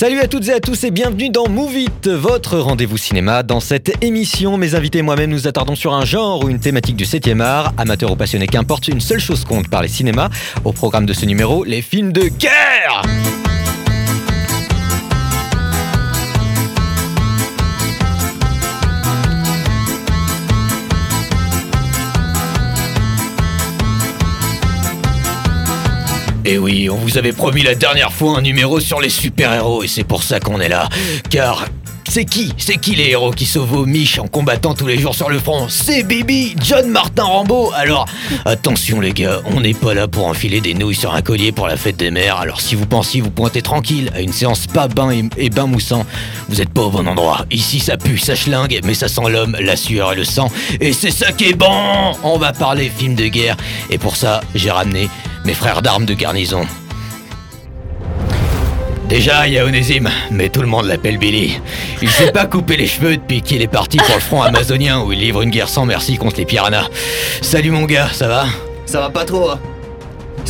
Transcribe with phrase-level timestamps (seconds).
[0.00, 1.76] Salut à toutes et à tous et bienvenue dans Move
[2.06, 3.42] votre rendez-vous cinéma.
[3.42, 6.96] Dans cette émission, mes invités et moi-même nous attardons sur un genre ou une thématique
[6.96, 7.74] du 7e art.
[7.76, 10.30] Amateurs ou passionnés, qu'importe, une seule chose compte par les cinémas.
[10.64, 13.02] Au programme de ce numéro, les films de guerre
[26.44, 29.88] Et oui, on vous avait promis la dernière fois un numéro sur les super-héros et
[29.88, 30.88] c'est pour ça qu'on est là.
[31.28, 31.66] Car
[32.10, 35.30] c'est qui C'est qui les héros qui sauvent miches en combattant tous les jours sur
[35.30, 35.68] le front?
[35.68, 38.06] C'est Bibi, John Martin Rambo Alors,
[38.44, 41.68] attention les gars, on n'est pas là pour enfiler des nouilles sur un collier pour
[41.68, 42.38] la fête des mères.
[42.38, 45.66] Alors si vous pensiez vous pointer tranquille à une séance pas bain et, et bain
[45.66, 46.04] moussant,
[46.48, 47.46] vous êtes pas au bon endroit.
[47.52, 50.50] Ici ça pue, ça schlingue, mais ça sent l'homme, la sueur et le sang.
[50.80, 53.56] Et c'est ça qui est bon On va parler film de guerre.
[53.88, 55.08] Et pour ça, j'ai ramené
[55.44, 56.66] mes frères d'armes de garnison.
[59.10, 61.58] Déjà, il y a Onésime, mais tout le monde l'appelle Billy.
[62.00, 65.10] Il s'est pas coupé les cheveux depuis qu'il est parti pour le front amazonien où
[65.10, 66.88] il livre une guerre sans merci contre les piranhas.
[67.42, 68.46] Salut mon gars, ça va?
[68.86, 69.58] Ça va pas trop, hein.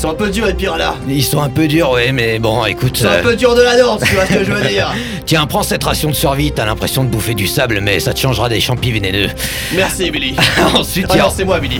[0.00, 0.94] Ils sont un peu durs les piranhas.
[1.06, 2.92] Ils sont un peu durs, ouais, mais bon, écoute.
[2.94, 4.66] Ils sont euh, un peu durs de la danse, tu vois ce que je veux
[4.66, 4.94] dire.
[5.26, 8.18] Tiens, prends cette ration de survie, t'as l'impression de bouffer du sable, mais ça te
[8.18, 9.28] changera des champis vénéneux.
[9.74, 10.34] Merci Billy.
[10.74, 11.78] Ensuite, il y a- Alors c'est moi Billy.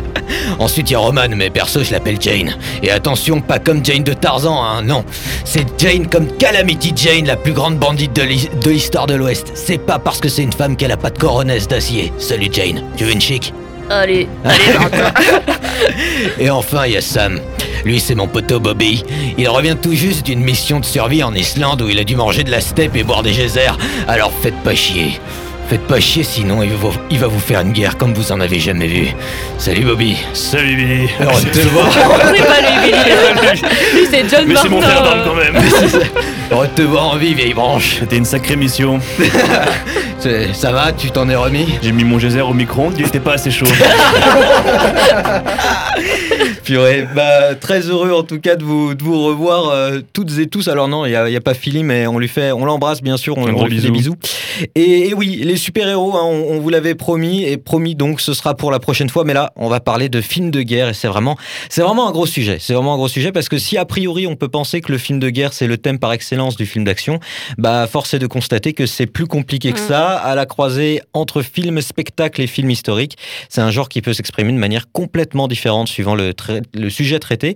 [0.58, 2.56] Ensuite, il y a Roman, mais perso, je l'appelle Jane.
[2.82, 5.04] Et attention, pas comme Jane de Tarzan, hein, non.
[5.44, 9.52] C'est Jane comme Calamity Jane, la plus grande bandite de l'histoire de l'Ouest.
[9.54, 12.10] C'est pas parce que c'est une femme qu'elle a pas de coronesse d'acier.
[12.16, 13.52] Salut Jane, tu veux une chic?
[13.90, 14.28] Allez,
[16.38, 17.40] Et enfin, il y a Sam.
[17.84, 19.02] Lui, c'est mon poteau Bobby.
[19.36, 22.44] Il revient tout juste d'une mission de survie en Islande où il a dû manger
[22.44, 23.76] de la steppe et boire des geysers.
[24.06, 25.18] Alors faites pas chier.
[25.70, 28.40] Faites pas chier, sinon il va, il va vous faire une guerre comme vous en
[28.40, 29.06] avez jamais vu.
[29.56, 30.16] Salut Bobby.
[30.34, 31.08] Salut Billy.
[31.20, 31.86] Heureux de te voir.
[31.92, 32.98] c'est pas lui, Billy.
[33.94, 35.54] Lui, c'est John Mais c'est mon frère d'armes quand même.
[36.50, 37.98] Heureux de te voir en vie, vieille branche.
[38.00, 38.98] C'était une sacrée mission.
[40.52, 41.78] Ça va, tu t'en es remis?
[41.80, 43.66] J'ai mis mon geyser au micro-ondes, il était pas assez chaud.
[46.70, 50.46] Purée, bah, très heureux en tout cas de vous, de vous revoir euh, toutes et
[50.46, 50.68] tous.
[50.68, 53.36] Alors non, il n'y a, pas Philly, mais on lui fait, on l'embrasse bien sûr,
[53.36, 53.92] on, lui fait des bisou.
[53.92, 54.16] bisous.
[54.76, 58.34] Et, et oui, les super-héros, hein, on, on vous l'avait promis, et promis donc ce
[58.34, 59.24] sera pour la prochaine fois.
[59.24, 61.36] Mais là, on va parler de films de guerre, et c'est vraiment,
[61.68, 62.58] c'est vraiment un gros sujet.
[62.60, 64.98] C'est vraiment un gros sujet parce que si a priori on peut penser que le
[64.98, 67.18] film de guerre c'est le thème par excellence du film d'action,
[67.58, 69.88] bah force est de constater que c'est plus compliqué que Mm.
[69.88, 73.16] ça, à la croisée entre film, spectacle et film historique.
[73.48, 76.32] C'est un genre qui peut s'exprimer de manière complètement différente suivant le,
[76.74, 77.54] le sujet traité.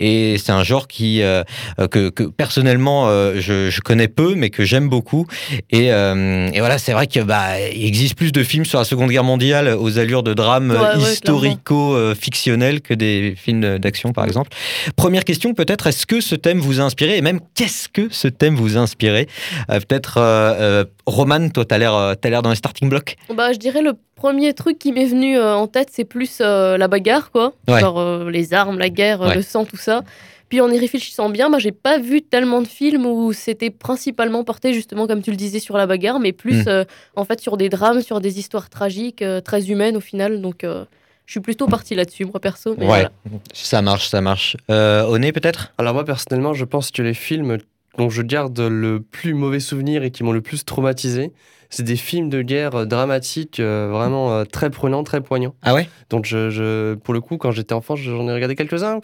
[0.00, 1.42] Et c'est un genre qui, euh,
[1.78, 5.26] euh, que, que personnellement euh, je, je connais peu, mais que j'aime beaucoup.
[5.70, 9.10] Et, euh, et voilà, c'est vrai que bah, existe plus de films sur la Seconde
[9.10, 14.50] Guerre mondiale aux allures de drames Ouais, historico-fictionnels que des films d'action, par exemple.
[14.96, 17.16] Première question, peut-être, est-ce que ce thème vous a inspiré?
[17.16, 19.28] Et même, qu'est-ce que ce thème vous a inspiré?
[19.68, 23.92] Peut-être, Roman, toi, t'as l'air, t'as l'air dans les starting blocks Bah, je dirais le
[24.24, 27.52] premier truc qui m'est venu euh, en tête, c'est plus euh, la bagarre, quoi.
[27.68, 27.78] Ouais.
[27.80, 29.34] Genre euh, les armes, la guerre, Ouais.
[29.34, 30.02] le sang, tout ça.
[30.48, 34.42] Puis en y réfléchissant bien, bah, j'ai pas vu tellement de films où c'était principalement
[34.42, 36.68] porté justement, comme tu le disais, sur la bagarre, mais plus Mm.
[36.68, 36.84] euh,
[37.16, 40.40] en fait sur des drames, sur des histoires tragiques, euh, très humaines au final.
[40.40, 40.86] Donc euh,
[41.26, 42.74] je suis plutôt partie là-dessus, moi perso.
[42.78, 43.10] Mais voilà.
[43.52, 44.56] ça marche, ça marche.
[44.70, 45.72] Euh, Oné, peut-être?
[45.76, 47.58] Alors moi personnellement, je pense que les films
[47.98, 51.30] dont je garde le plus mauvais souvenir et qui m'ont le plus traumatisé,
[51.74, 55.54] c'est des films de guerre euh, dramatiques, euh, vraiment euh, très prenants, très poignants.
[55.62, 55.88] Ah ouais?
[56.10, 59.00] Donc je, je- pour le coup, quand j'étais enfant, j'en ai regardé quelques-uns.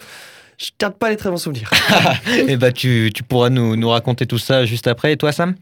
[0.57, 1.71] Je garde pas les très bons souvenirs.
[2.47, 5.11] Eh bah, tu, tu pourras nous, nous raconter tout ça juste après.
[5.13, 5.55] Et toi, Sam?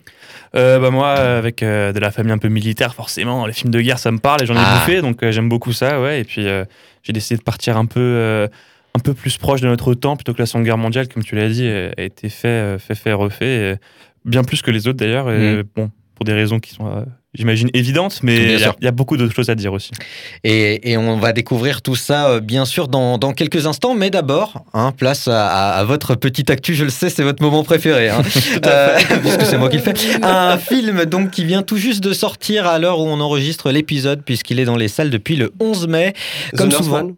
[0.56, 3.80] Euh, bah moi, avec euh, de la famille un peu militaire, forcément, les films de
[3.82, 4.80] guerre, ça me parle et j'en ai Ah.
[4.80, 6.20] bouffé, donc euh, j'aime beaucoup ça, ouais.
[6.20, 6.66] Et puis euh,
[7.04, 8.48] j'ai décidé de partir un peu, euh,
[8.94, 11.36] un peu plus proche de notre temps, plutôt que la Seconde Guerre mondiale, comme tu
[11.36, 13.76] l'as dit, a été fait, fait, fait, refait, et
[14.26, 15.32] bien plus que les autres d'ailleurs.
[15.32, 18.92] Et bon, pour des raisons qui sont, euh, j'imagine, évidentes, mais il y, a- y
[18.92, 19.92] beaucoup d'autres choses à dire aussi.
[20.44, 23.96] Et, et on va découvrir tout ça, euh, bien sûr, dans, dans quelques instants.
[23.96, 26.76] Mais d'abord, hein, place à, à- à votre petite actu.
[26.76, 28.10] Je le sais, c'est votre moment préféré.
[28.10, 28.22] Hein.
[28.66, 29.94] Euh, puisque c'est moi qui le fais.
[30.24, 34.22] Un film donc qui vient tout juste de sortir à l'heure où on enregistre l'épisode,
[34.26, 36.14] puisqu'il est dans les salles depuis le 11 mai.
[36.58, 36.90] Comme The souvent.
[36.98, 37.16] Northman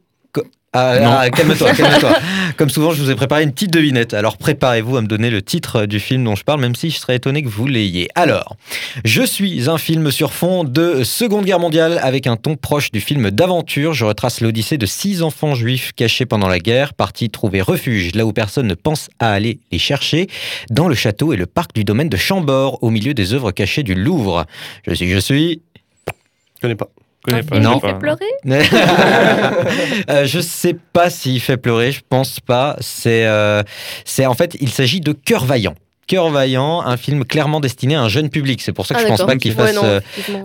[0.73, 1.09] Ah, Non.
[1.19, 2.13] ah, calme-toi, calme-toi.
[2.55, 4.13] Comme souvent, je vous ai préparé une petite devinette.
[4.13, 6.97] Alors préparez-vous à me donner le titre du film dont je parle, même si je
[6.97, 8.07] serais étonné que vous l'ayez.
[8.15, 8.55] Alors,
[9.03, 13.01] je suis un film sur fond de Seconde Guerre mondiale avec un ton proche du
[13.01, 13.93] film d'aventure.
[13.93, 18.25] Je retrace l'odyssée de six enfants juifs cachés pendant la guerre, partis trouver refuge là
[18.25, 20.27] où personne ne pense à aller les chercher,
[20.69, 23.83] dans le château et le parc du domaine de Chambord, au milieu des œuvres cachées
[23.83, 24.45] du Louvre.
[24.87, 25.61] Je suis, je suis.
[26.55, 26.87] Je connais pas.
[27.27, 28.25] Je connais Un pas, non, fait pleurer
[30.09, 32.75] Euh, je sais pas s'il fait pleurer, je pense pas.
[32.79, 33.61] C'est, euh,
[34.05, 35.75] c'est en fait, il s'agit de Cœur Vaillant.
[36.11, 38.61] Cœur vaillant, un film clairement destiné à un jeune public.
[38.61, 39.99] C'est pour ça que Ah, je pense pas qu'il Ouais, fasse non, euh,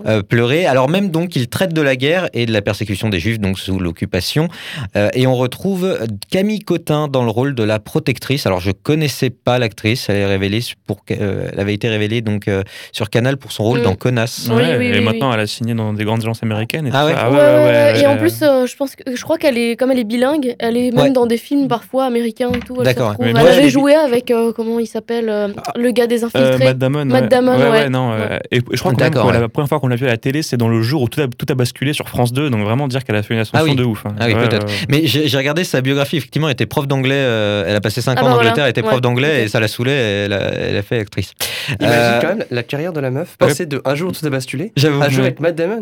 [0.06, 0.64] euh, pleurer.
[0.64, 3.58] Alors même donc il traite de la guerre et de la persécution des juifs donc
[3.58, 4.48] sous l'occupation.
[4.94, 5.98] Euh, et on retrouve
[6.30, 8.46] Camille Cotin dans le rôle de la protectrice.
[8.46, 12.46] Alors je connaissais pas l'actrice, elle est révélée pour, euh, elle avait été révélée donc
[12.46, 13.82] euh, sur Canal pour son rôle Mm.
[13.82, 14.46] dans Connasse.
[14.48, 16.86] Oui, Ouais, oui, et oui, maintenant, elle a signé dans des grandes agences américaines.
[16.86, 17.30] Et Ah tout ouais ça.
[17.30, 18.00] Ouais, ouais, ouais.
[18.02, 20.54] Et en plus, euh, je pense que je crois qu'elle est comme elle est bilingue,
[20.60, 21.10] elle est même Ouais.
[21.10, 22.76] dans des films parfois américains et tout.
[22.78, 23.14] Elle, D'accord.
[23.20, 26.64] elle avait joué avec euh, comment il s'appelle euh, le gars des Euh, infiltrés.
[26.64, 27.04] Matt Damon.
[27.04, 27.28] Matt ouais.
[27.28, 27.88] Damon, ouais.
[27.88, 30.42] non, euh, et je crois que la première fois qu'on l'a vu à la télé,
[30.42, 32.50] c'est dans le jour où tout a, tout a basculé sur France 2.
[32.50, 33.74] Donc vraiment dire qu'elle a fait une ascension Ah oui.
[33.76, 34.04] de ouf.
[34.06, 34.14] hein.
[34.18, 34.66] Ah oui, Ouais, peut-être.
[34.88, 38.16] Mais j'ai regardé sa biographie, effectivement, elle était prof d'anglais, euh, elle a passé 5
[38.16, 38.48] Ah ans bah en voilà.
[38.50, 40.82] Angleterre, elle était prof Ouais, d'anglais et ça la saoulait, et elle a, elle a
[40.82, 41.32] fait actrice.
[41.80, 44.30] Imagine Euh, quand même la carrière de la meuf, passer de un jour tout a
[44.30, 45.80] basculé à jouer avec Matt Damon.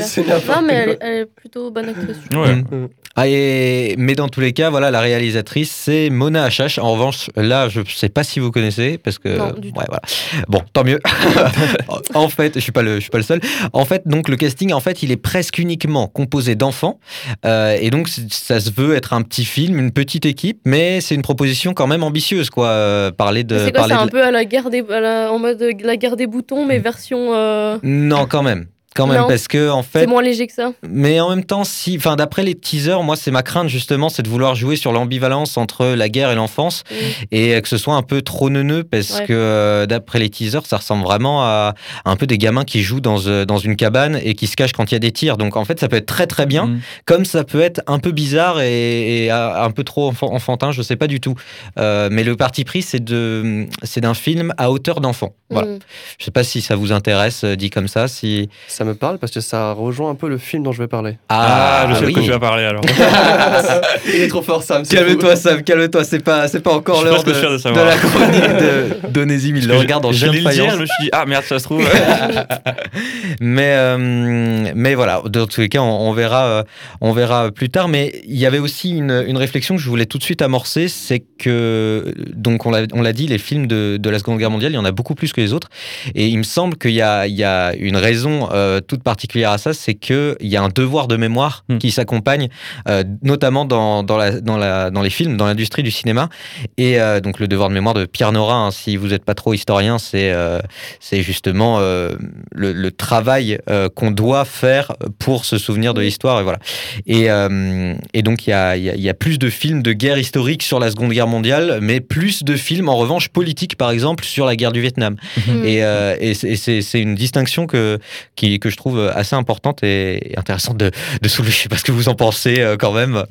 [0.00, 2.16] C'est Non, mais elle, est- plutôt bonne actrice.
[2.32, 2.86] Mm.
[3.16, 6.78] Ah, et- mais dans tous les cas, voilà, la réalisatrice, c'est Mona Achache.
[6.78, 9.28] En revanche, là, je sais pas si vous connaissez, parce que.
[9.36, 9.78] Non, du tout.
[9.78, 10.02] ouais, voilà.
[10.48, 11.00] Bon, tant mieux.
[12.14, 13.40] en fait, je suis pas le, je suis pas le seul.
[13.72, 16.98] En fait, donc le casting, en fait, il est presque uniquement composé d'enfants,
[17.44, 21.14] Euh, et donc ça se veut être un petit film, une petite équipe, mais c'est
[21.14, 22.68] une proposition quand même ambitieuse, quoi.
[22.68, 23.58] euh, parler de.
[23.58, 26.16] C'est quoi C'est un peu à la guerre des, à la- en mode la guerre
[26.16, 27.34] des boutons, mais version.
[27.34, 28.66] euh, Non, quand même.
[28.94, 29.28] Quand même, Non.
[29.28, 30.72] parce que en C'est fait, moins léger que ça.
[30.82, 34.22] Mais en même temps, si, enfin, d'après les teasers, moi, c'est ma crainte justement, c'est
[34.22, 36.94] de vouloir jouer sur l'ambivalence entre la guerre et l'enfance Mm.
[37.30, 39.26] et que ce soit un peu trop neuneux parce Ouais.
[39.26, 41.74] que euh, d'après les teasers, ça ressemble vraiment à,
[42.04, 44.56] à un peu des gamins qui jouent dans, euh, dans une cabane et qui se
[44.56, 45.36] cachent quand il y a des tirs.
[45.36, 46.80] Donc en fait, ça peut être très très bien, Mm.
[47.04, 50.72] comme ça peut être un peu bizarre et, et, euh, un peu trop enfant- enfantin,
[50.72, 51.34] je sais pas du tout.
[51.78, 55.34] Euh, mais le parti pris, c'est de, c'est d'un film à hauteur d'enfant.
[55.50, 55.68] Voilà.
[55.68, 55.78] Mm.
[56.18, 58.08] Je sais pas si ça vous intéresse, euh, dit comme ça.
[58.08, 58.48] Si
[58.78, 61.18] Ça me parle parce que ça rejoint un peu le film dont je vais parler.
[61.30, 62.12] Ah, je sais de oui.
[62.12, 62.80] quoi tu vas parler alors.
[64.06, 64.86] Il est trop fort, Sam.
[64.86, 66.04] Calme-toi, Sam, calme-toi.
[66.04, 69.56] C'est pas, c'est pas encore l'heure de, de de la chronique de d'Onésime.
[69.56, 70.74] Il le regarde en chien de dire, faïence.
[70.74, 71.84] je me suis dit, ah merde, ça se trouve.
[73.40, 76.62] Mais, euh, mais voilà, dans tous les cas, on, on verra, euh,
[77.00, 77.88] on verra plus tard.
[77.88, 80.88] Mais il y avait aussi une, une réflexion que je voulais tout de suite amorcer,
[80.88, 84.50] c'est que, donc on l'a on l'a dit, les films de, de la Seconde Guerre
[84.50, 85.68] mondiale, il y en a beaucoup plus que les autres.
[86.14, 89.50] Et il me semble qu'il y a, il y a une raison euh, toute particulière
[89.50, 91.78] à ça, c'est qu'il y a un devoir de mémoire Hmm.
[91.78, 92.48] qui s'accompagne,
[92.88, 96.28] euh, notamment dans, dans, la, dans, la, dans les films, dans l'industrie du cinéma.
[96.76, 99.34] Et euh, donc le devoir de mémoire de Pierre Nora, hein, si vous n'êtes pas
[99.34, 100.60] trop historien, c'est euh,
[101.00, 102.14] c'est justement euh,
[102.52, 106.40] le, le travail euh, qu'on doit faire pour se souvenir de l'histoire.
[106.40, 106.58] Et, voilà.
[107.06, 109.82] et, euh, et donc il y a, il y a- y a plus de films
[109.82, 113.76] de guerre historique sur la Seconde Guerre mondiale, mais plus de films en revanche politiques,
[113.76, 115.16] par exemple, sur la guerre du Vietnam.
[115.46, 115.64] Mm.
[115.64, 117.98] Et, euh, et c'est- c'est c'est une distinction que,
[118.36, 120.90] qui, que je trouve assez importante et, intéressante de,
[121.26, 121.52] soulever.
[121.58, 123.24] Je sais pas ce que vous en pensez euh, quand même.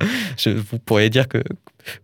[0.45, 1.43] Vous pourriez dire que,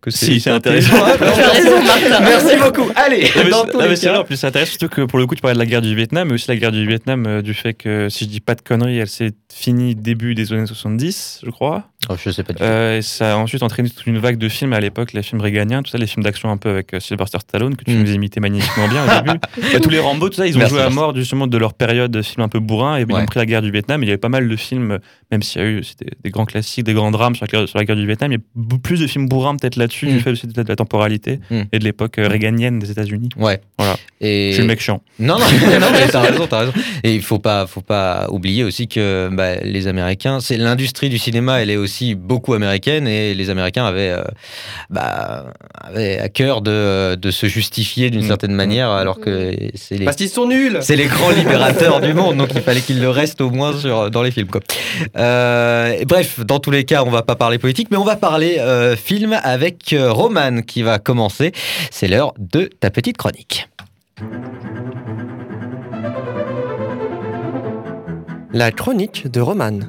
[0.02, 0.96] que c'est Si, c'est intéressant.
[1.18, 2.20] Tu as raison, Martha.
[2.22, 2.90] Merci beaucoup.
[2.96, 5.60] Allez, c'est- vrai, en plus c'est intéressant, surtout que pour le coup tu parlais de
[5.60, 8.26] la guerre du Vietnam, mais aussi la guerre du Vietnam euh, du fait que, si
[8.26, 11.84] je dis pas de conneries, elle s'est finie début des années 70, je crois.
[12.10, 12.66] Oh, je sais pas du tout.
[12.66, 15.40] Euh, et ça a ensuite entraîné toute une vague de films à l'époque, les films
[15.42, 18.02] réganiens, tout ça, les films d'action un peu avec euh, Sylvester Stallone, que tu Mm.
[18.02, 19.40] nous imitais magnifiquement bien au début.
[19.74, 20.96] Bah, tous les Rambo, tout ça, ils ont Merci, joué à merci.
[20.98, 23.22] mort justement de leur période de films un peu bourrins et ils Ouais.
[23.22, 24.02] ont pris la guerre du Vietnam.
[24.04, 25.00] Il y avait pas mal de films,
[25.34, 25.82] même s'il y a eu
[26.24, 28.36] des grands classiques, des grands drames sur la, guerre- sur la guerre du Vietnam, il
[28.36, 30.12] y a beaucoup plus de films bourrins peut-être là-dessus, Mm.
[30.14, 31.62] du fait aussi de la temporalité Mm.
[31.72, 33.30] et de l'époque euh, réganienne des États-Unis.
[33.38, 33.60] Ouais.
[33.78, 33.98] Voilà.
[34.22, 34.50] Et...
[34.50, 35.02] Je suis le mec chiant.
[35.20, 35.46] Non, non,
[35.82, 36.74] non, mais t'as raison, t'as raison.
[37.04, 41.18] Et il faut pas, faut pas oublier aussi que bah, les Américains, c'est l'industrie du
[41.18, 44.24] cinéma, elle est aussi beaucoup américaine et les Américains avaient, euh,
[44.90, 48.28] bah, avaient à cœur de, de se justifier d'une Mm.
[48.28, 52.14] certaine manière, alors que c'est les, Parce qu'ils sont nuls c'est les grands libérateurs du
[52.14, 54.48] monde, donc il fallait qu'il le reste au moins sur, dans les films.
[54.48, 54.62] Quoi.
[55.18, 55.23] Euh,
[56.00, 58.58] et bref, dans tous les cas, on va pas parler politique, mais on va parler
[58.60, 61.52] euh, film avec euh, Roman qui va commencer.
[61.92, 63.68] C'est l'heure de ta petite chronique.
[68.52, 69.80] La chronique de Roman.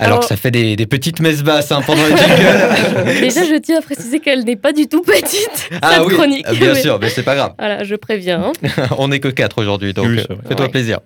[0.00, 3.20] Alors, Alors- que ça fait des, des petites messes basses hein, pendant les jingles.
[3.20, 6.48] Déjà, je tiens à préciser qu'elle n'est pas du tout petite, ah cette oui, chronique.
[6.52, 7.52] bien Mais- sûr, mais c'est pas grave.
[7.58, 8.42] Voilà, je préviens.
[8.42, 8.52] hein.
[8.98, 10.70] On n'est que quatre aujourd'hui, donc Oui, euh, fais-toi Ouais.
[10.72, 11.00] plaisir.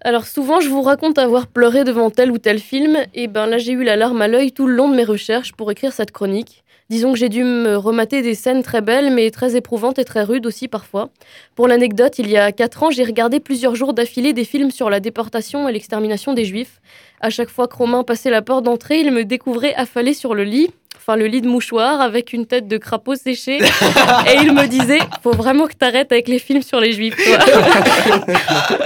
[0.00, 3.58] Alors souvent, je vous raconte avoir pleuré devant tel ou tel film, et ben là
[3.58, 6.12] j'ai eu la larme à l'œil tout le long de mes recherches pour écrire cette
[6.12, 6.62] chronique.
[6.88, 10.22] Disons que j'ai dû me remater des scènes très belles, mais très éprouvantes et très
[10.22, 11.10] rudes aussi parfois.
[11.54, 14.88] Pour l'anecdote, il y a 4 ans, j'ai regardé plusieurs jours d'affilée des films sur
[14.88, 16.80] la déportation et l'extermination des Juifs.
[17.20, 20.44] À chaque fois que Romain passait la porte d'entrée, il me découvrait affalé sur le
[20.44, 23.58] lit, enfin le lit de mouchoir avec une tête de crapaud séché.
[23.60, 27.16] et il me disait, faut vraiment que t'arrêtes avec les films sur les juifs.
[27.16, 27.38] toi.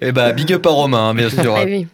[0.00, 1.56] Eh bah, big up à Romain, hein, bien sûr.
[1.64, 1.86] Oui.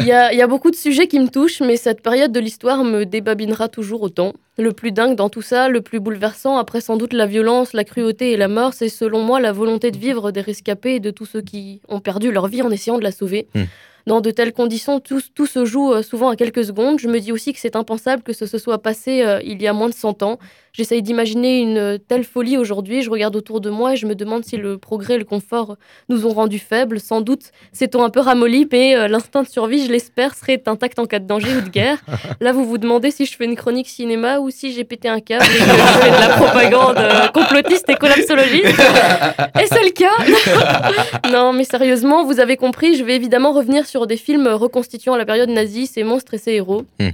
[0.00, 2.32] Il y, a, il y a beaucoup de sujets qui me touchent, mais cette période
[2.32, 4.34] de l'histoire me débabinera toujours autant.
[4.58, 7.84] Le plus dingue dans tout ça, le plus bouleversant, après sans doute la violence, la
[7.84, 11.10] cruauté et la mort, c'est selon moi la volonté de vivre des rescapés et de
[11.10, 13.46] tous ceux qui ont perdu leur vie en essayant de la sauver.
[13.54, 13.64] Hmm.
[14.06, 16.98] Dans de telles conditions, tout, tout se joue euh, souvent à quelques secondes.
[16.98, 19.66] Je me dis aussi que c'est impensable que ce se soit passé euh, il y
[19.66, 20.38] a moins de 100 ans.
[20.72, 23.02] J'essaye d'imaginer une euh, telle folie aujourd'hui.
[23.02, 25.76] Je regarde autour de moi et je me demande si le progrès et le confort
[26.08, 26.98] nous ont rendus faibles.
[26.98, 30.98] Sans doute s'est-on un peu ramolli, mais euh, l'instinct de survie, je l'espère, serait intact
[30.98, 31.98] en cas de danger ou de guerre.
[32.40, 35.20] Là, vous vous demandez si je fais une chronique cinéma ou si j'ai pété un
[35.20, 38.64] câble et que je fais de la propagande euh, complotiste et collapsologiste.
[39.60, 41.30] Et c'est le cas.
[41.30, 45.24] non, mais sérieusement, vous avez compris, je vais évidemment revenir sur des films reconstituant la
[45.24, 46.84] période nazie, ces monstres et ces héros.
[46.98, 47.10] Hmm.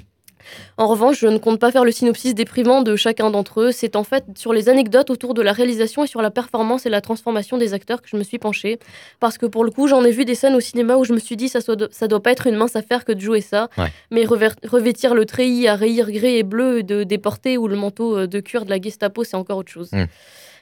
[0.76, 3.73] En revanche, je ne compte pas faire le synopsis déprimant de chacun d'entre eux.
[3.73, 6.90] C'est en fait sur les anecdotes autour de la réalisation et sur la performance et
[6.90, 8.78] la transformation des acteurs que je me suis penchée.
[9.20, 11.18] Parce que pour le coup, j'en ai vu des scènes au cinéma où je me
[11.18, 13.68] suis dit ça, ça doit pas être une mince affaire que de jouer ça.
[13.76, 13.92] Ouais.
[14.11, 18.26] Mais revêtir le treillis à rayures grès et bleu de déporté ou le manteau euh,
[18.26, 19.92] de cuir de la Gestapo, c'est encore autre chose.
[19.92, 20.04] Mm.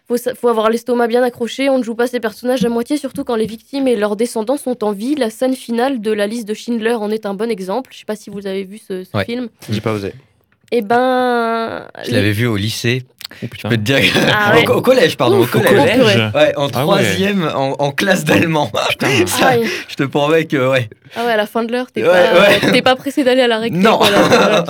[0.09, 3.25] Faut, faut avoir l'estomac bien accroché, on ne joue pas ces personnages à moitié, surtout
[3.25, 5.17] quand les victimes et leurs descendants sont en vie.
[5.17, 7.91] La scène finale de la liste de Schindler en est un bon exemple.
[7.93, 9.25] Je sais pas si vous avez vu ce, ce Ouais.
[9.25, 9.49] film.
[9.69, 10.13] J'ai pas osé.
[10.71, 11.87] Eh ben.
[12.05, 13.03] Je l'avais vu au lycée.
[13.43, 13.99] Oh, Je peux te dire.
[14.33, 14.69] Ah au- ouais.
[14.69, 15.99] au, collège, pardon, Ouf, au au collège.
[16.33, 16.93] Ouais, en Ah ouais.
[17.03, 18.71] troisième, en, en classe d'allemand.
[18.77, 18.87] Ah,
[19.27, 19.65] Ça, ouais.
[19.89, 20.89] je te promets que, ouais.
[21.17, 23.59] Ah ouais, à la fin de l'heure, t'es Ouais, pas, pas pressé d'aller à la
[23.59, 23.77] récré.
[23.81, 23.97] Non.
[23.99, 24.65] voilà.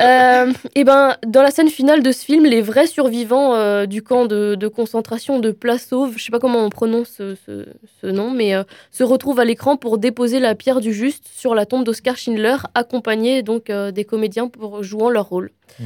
[0.00, 4.02] Euh, et ben, dans la scène finale de ce film, les vrais survivants euh, du
[4.02, 7.66] camp de, de concentration de Plasov, je sais pas comment on prononce ce, ce-
[8.00, 8.62] ce nom, mais euh,
[8.92, 12.56] se retrouvent à l'écran pour déposer la pierre du juste sur la tombe d'Oscar Schindler,
[12.74, 15.50] accompagnés donc des comédiens pour jouant leur rôle.
[15.80, 15.84] Mm.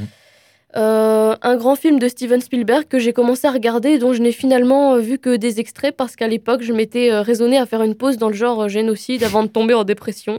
[0.75, 4.33] Un grand film de Steven Spielberg que j'ai commencé à regarder et dont je n'ai
[4.33, 8.17] finalement vu que des extraits parce qu'à l'époque je m'étais raisonnée à faire une pause
[8.17, 10.39] dans le genre génocide avant de tomber en dépression.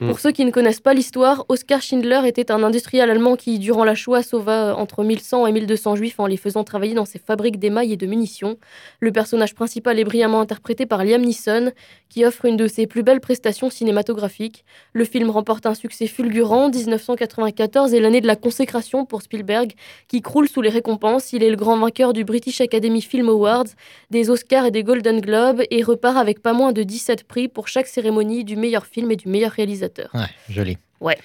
[0.00, 0.08] Mm.
[0.08, 3.84] Pour ceux qui ne connaissent pas l'histoire, Oskar Schindler était un industriel allemand qui, durant
[3.84, 7.18] la Shoah, sauva euh, entre 1100 et 1200 juifs en les faisant travailler dans ses
[7.18, 8.56] fabriques d'émail et de munitions.
[9.00, 11.72] Le personnage principal est brillamment interprété par Liam Neeson,
[12.08, 14.64] qui offre une de ses plus belles prestations cinématographiques.
[14.94, 16.70] Le film remporte un succès fulgurant.
[16.70, 19.72] 1994 est l'année de la consécration pour Spielberg,
[20.08, 21.34] qui croule sous les récompenses.
[21.34, 23.66] Il est le grand vainqueur du British Academy Film Awards,
[24.10, 27.68] des Oscars et des Golden Globes, et repart avec pas moins de 17 prix pour
[27.68, 29.89] chaque cérémonie du meilleur film et du meilleur réalisateur.
[30.14, 30.78] Ouais, joli.
[31.00, 31.18] Ouais.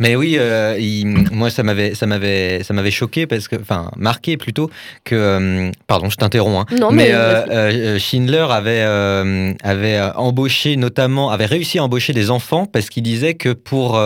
[0.00, 3.92] Mais oui, euh, il- moi ça m'avait, ça m'avait, ça m'avait choqué parce que, enfin,
[3.96, 4.68] marqué plutôt
[5.04, 6.66] que, euh, pardon, je t'interromps.
[6.72, 8.82] hein, Non, mais mais, euh, Schindler avait,
[9.62, 14.00] avait embauché notamment, avait réussi à embaucher des enfants parce qu'il disait que pour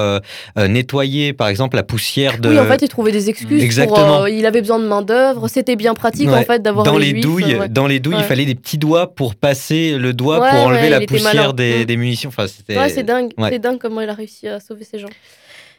[0.56, 3.62] nettoyer, par exemple, la poussière de Oui, en fait, il trouvait des excuses.
[3.62, 4.18] Exactement.
[4.18, 5.48] Pour, il avait besoin de main d'œuvre.
[5.48, 7.68] C'était bien pratique Ouais, en fait d'avoir dans les, les douilles, ouais.
[7.68, 11.00] dans les douilles, il fallait des petits doigts pour passer le doigt pour enlever la
[11.00, 11.84] poussière des, Mm.
[11.84, 12.28] des munitions.
[12.28, 12.88] Enfin, c'était.
[12.90, 13.30] C'est dingue.
[13.50, 15.08] C'est dingue comment il a réussi à sauver ces gens.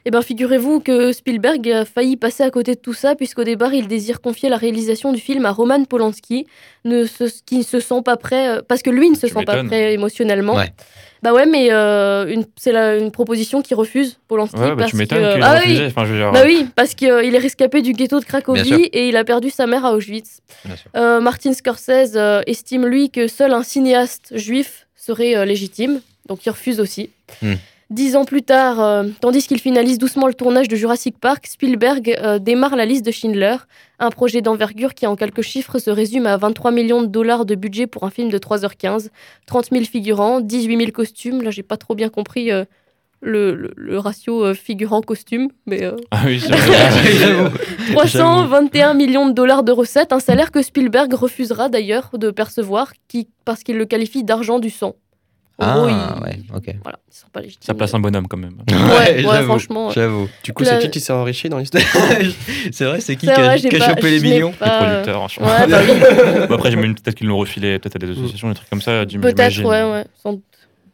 [0.06, 3.74] Eh bien, figurez-vous que Spielberg a failli passer à côté de tout ça, puisqu'au départ,
[3.74, 6.48] il désire confier la réalisation du film à Roman Polanski,
[6.86, 9.34] ne se, qui ne se sent pas prêt, euh, parce que lui ne se Tu
[9.34, 10.56] sent pas prêt émotionnellement.
[10.56, 10.72] Ouais.
[11.22, 14.56] Bah ouais, mais euh, une- c'est la- une proposition qui refuse Polanski.
[14.56, 15.86] Ouais, bah, parce tu m'étonnes que- qu'il Ah oui, refusé.
[15.88, 18.26] Enfin, je veux dire, Bah oui, parce qu'il est rescapé du ghetto de.
[18.26, 20.40] Cracovie et il a perdu sa mère à Auschwitz.
[20.96, 26.46] Euh, Martin Scorsese euh, estime, lui, que seul un cinéaste juif serait euh, légitime, donc
[26.46, 27.10] il refuse aussi.
[27.42, 27.56] Hmm.
[27.90, 32.16] Dix ans plus tard, euh, tandis qu'il finalise doucement le tournage de Jurassic Park, Spielberg
[32.22, 33.56] euh, démarre la liste de Schindler,
[33.98, 37.56] un projet d'envergure qui en quelques chiffres se résume à 23 millions de dollars de
[37.56, 39.08] budget pour un film de 3h15,
[39.48, 42.64] 30 000 figurants, 18 000 costumes, là j'ai pas trop bien compris euh,
[43.22, 45.84] le, le- le ratio figurant-costume, mais...
[46.12, 47.14] Ah oui, c'est vrai.
[47.20, 47.50] J'avoue.
[47.94, 53.28] 321 millions de dollars de recettes, un salaire que Spielberg refusera d'ailleurs de percevoir qui,
[53.46, 54.94] parce qu'il le qualifie d'argent du sang.
[55.62, 56.76] En Ah, gros, il, ouais, ok.
[56.84, 57.00] voilà,
[57.34, 57.42] pas.
[57.60, 58.56] Ça place un bonhomme quand même.
[58.70, 59.92] Ouais, ouais, franchement.
[59.92, 60.30] J'avoue.
[60.42, 61.84] Du coup, La- c'est qui qui s'est enrichi dans l'histoire
[62.72, 65.68] c'est vrai, c'est qui qui a, chopé les millions Les pas, euh, producteurs, je Ouais,
[65.68, 66.48] bah oui.
[66.48, 69.06] Bon, après, j'imagine peut-être qu'ils l'ont refilé peut-être à des associations, des trucs comme ça.
[69.06, 70.44] Peut-être, ouais, ouais, sans doute.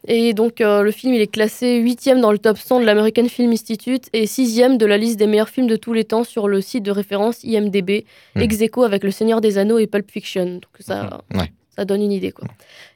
[0.07, 3.27] Et donc, euh, le film, il est classé 8 dans le top 100 de l'American
[3.27, 6.47] Film Institute et 6 de la liste des meilleurs films de tous les temps sur
[6.47, 8.05] le site de référence IMDB,
[8.35, 8.41] Mhm.
[8.43, 10.45] ex aequo avec Le Seigneur des Anneaux et Pulp Fiction.
[10.45, 11.51] Donc, ça, Ouais.
[11.75, 12.47] Ça donne une idée, quoi.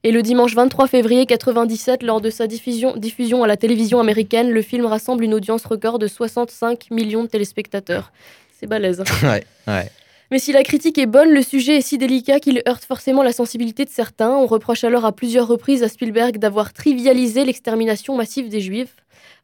[0.04, 4.50] Et le dimanche 23 février 97, lors de sa diffusion, diffusion à la télévision américaine,
[4.50, 8.12] le film rassemble une audience record de 65 millions de téléspectateurs.
[8.58, 9.02] C'est balèze.
[9.02, 9.04] hein.
[9.24, 9.92] Ouais, ouais.
[10.32, 13.34] Mais si la critique est bonne, le sujet est si délicat qu'il heurte forcément la
[13.34, 14.30] sensibilité de certains.
[14.30, 18.96] On reproche alors à plusieurs reprises à Spielberg d'avoir trivialisé l'extermination massive des Juifs.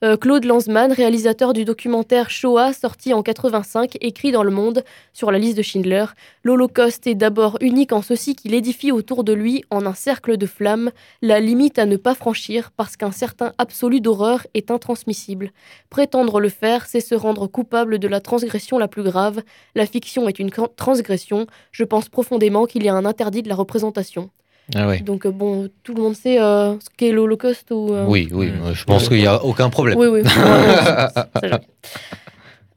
[0.04, 4.84] Euh, Claude Lanzmann, réalisateur du documentaire Shoah, sorti en 85, écrit dans Le Monde
[5.14, 6.06] sur la liste de Schindler
[6.44, 10.46] L'Holocauste est d'abord unique en ceci qu'il édifie autour de lui, en un cercle de
[10.46, 15.52] flammes, la limite à ne pas franchir parce qu'un certain absolu d'horreur est intransmissible.
[15.90, 19.42] Prétendre le faire, c'est se rendre coupable de la transgression la plus grave.
[19.75, 21.48] La fiction est une transgression.
[21.72, 24.30] Je pense profondément qu'il y a un interdit de la représentation.
[24.74, 25.00] Ah ouais.
[25.01, 27.93] Donc, euh, bon, tout le monde sait euh, ce qu'est l'Holocauste ou.
[27.93, 29.98] euh, Oui, oui, je pense qu'il n'y a aucun problème.
[29.98, 30.22] Oui, oui.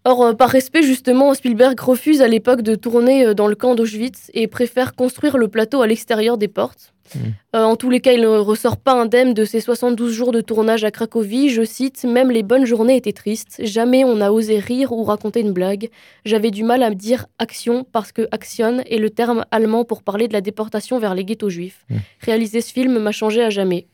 [0.05, 3.75] Or, euh, par respect, justement, Spielberg refuse à l'époque de tourner euh, dans le camp
[3.75, 6.93] d'Auschwitz et préfère construire le plateau à l'extérieur des portes.
[7.15, 7.19] Mm.
[7.57, 10.41] Euh, en tous les cas, il ne ressort pas indemne de ses 72 jours de
[10.41, 11.51] tournage à Cracovie.
[11.51, 13.61] Je cite Même les bonnes journées étaient tristes.
[13.65, 15.89] Jamais on n'a osé rire ou raconter une blague.
[16.25, 20.03] J'avais du mal à me dire action parce que action est le terme allemand pour
[20.03, 21.85] parler de la déportation vers les ghettos juifs.
[21.91, 21.97] Mm.
[22.21, 23.87] Réaliser ce film m'a changé à jamais.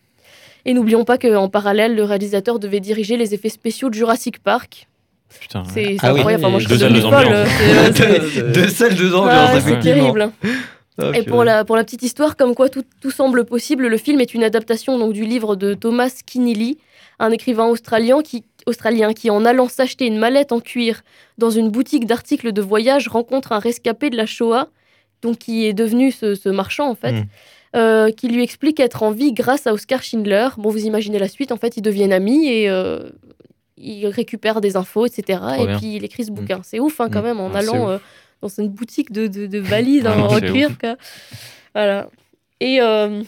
[0.67, 4.89] Et n'oublions pas qu'en parallèle, le réalisateur devait diriger les effets spéciaux de Jurassic Park.
[5.41, 5.63] Putain.
[5.73, 6.21] C'est Ah oui.
[6.21, 6.45] incroyable.
[6.45, 7.49] Enfin, moi, je Deux salles, devenue deux ambiances.
[7.95, 10.31] C'est- euh, Deux salles, deux Ah, ambiances, c'est terrible.
[11.15, 14.21] Et pour la, pour la petite histoire, comme quoi tout, tout semble possible, le film
[14.21, 16.79] est une adaptation donc, du livre de Thomas Keneally,
[17.19, 21.03] un écrivain australien qui, australien qui, en allant s'acheter une mallette en cuir
[21.37, 24.69] dans une boutique d'articles de voyage, rencontre un rescapé de la Shoah,
[25.23, 27.13] donc qui est devenu ce, ce marchand en fait.
[27.13, 27.25] Mm.
[27.77, 30.47] euh, qui lui explique être en vie grâce à Oscar Schindler.
[30.59, 33.01] Bon, vous imaginez la suite, en fait, ils deviennent amis et euh,
[33.77, 35.41] ils récupèrent des infos, etc.
[35.59, 35.79] et bien.
[35.79, 36.61] puis il écrit ce bouquin.
[36.63, 37.25] C'est ouf, hein, quand Mm.
[37.25, 37.99] même, en Ah, allant euh,
[38.43, 40.71] dans une boutique de, de, de valises Ah en, cuir.
[41.75, 42.09] Voilà.
[42.61, 43.23] Et, euh,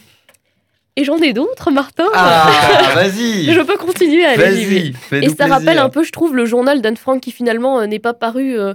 [0.95, 2.07] et j'en ai d'autres, Martin.
[2.13, 4.93] Ah, vas-y Je peux continuer, j'y vais.
[5.11, 7.85] Vas-y, Et ça rappelle un peu, je trouve, le journal d'Anne Frank qui finalement euh,
[7.87, 8.57] n'est pas paru.
[8.57, 8.73] euh,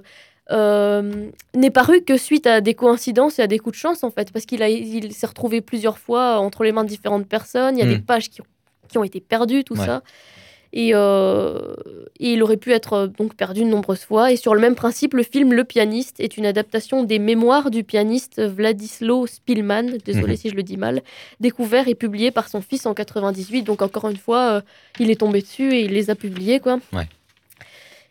[0.51, 4.11] euh, n'est paru que suite à des coïncidences et à des coups de chance en
[4.11, 7.79] fait parce qu'il a il s'est retrouvé plusieurs fois entre les mains de différentes personnes
[7.79, 7.95] il y a Mm.
[7.95, 8.47] des pages qui ont,
[8.89, 9.87] qui ont été perdues tout Ouais.
[9.87, 10.03] ça
[10.75, 11.75] et, euh,
[12.19, 14.75] et il aurait pu être euh, donc perdu de nombreuses fois et sur le même
[14.75, 20.33] principe le film Le pianiste est une adaptation des mémoires du pianiste Vladislav Spilman désolé
[20.33, 20.37] Mhm.
[20.37, 21.03] si je le dis mal
[21.41, 24.61] découvert et publié par son fils en 98 donc encore une fois euh,
[24.99, 27.07] il est tombé dessus et il les a publiés quoi Ouais.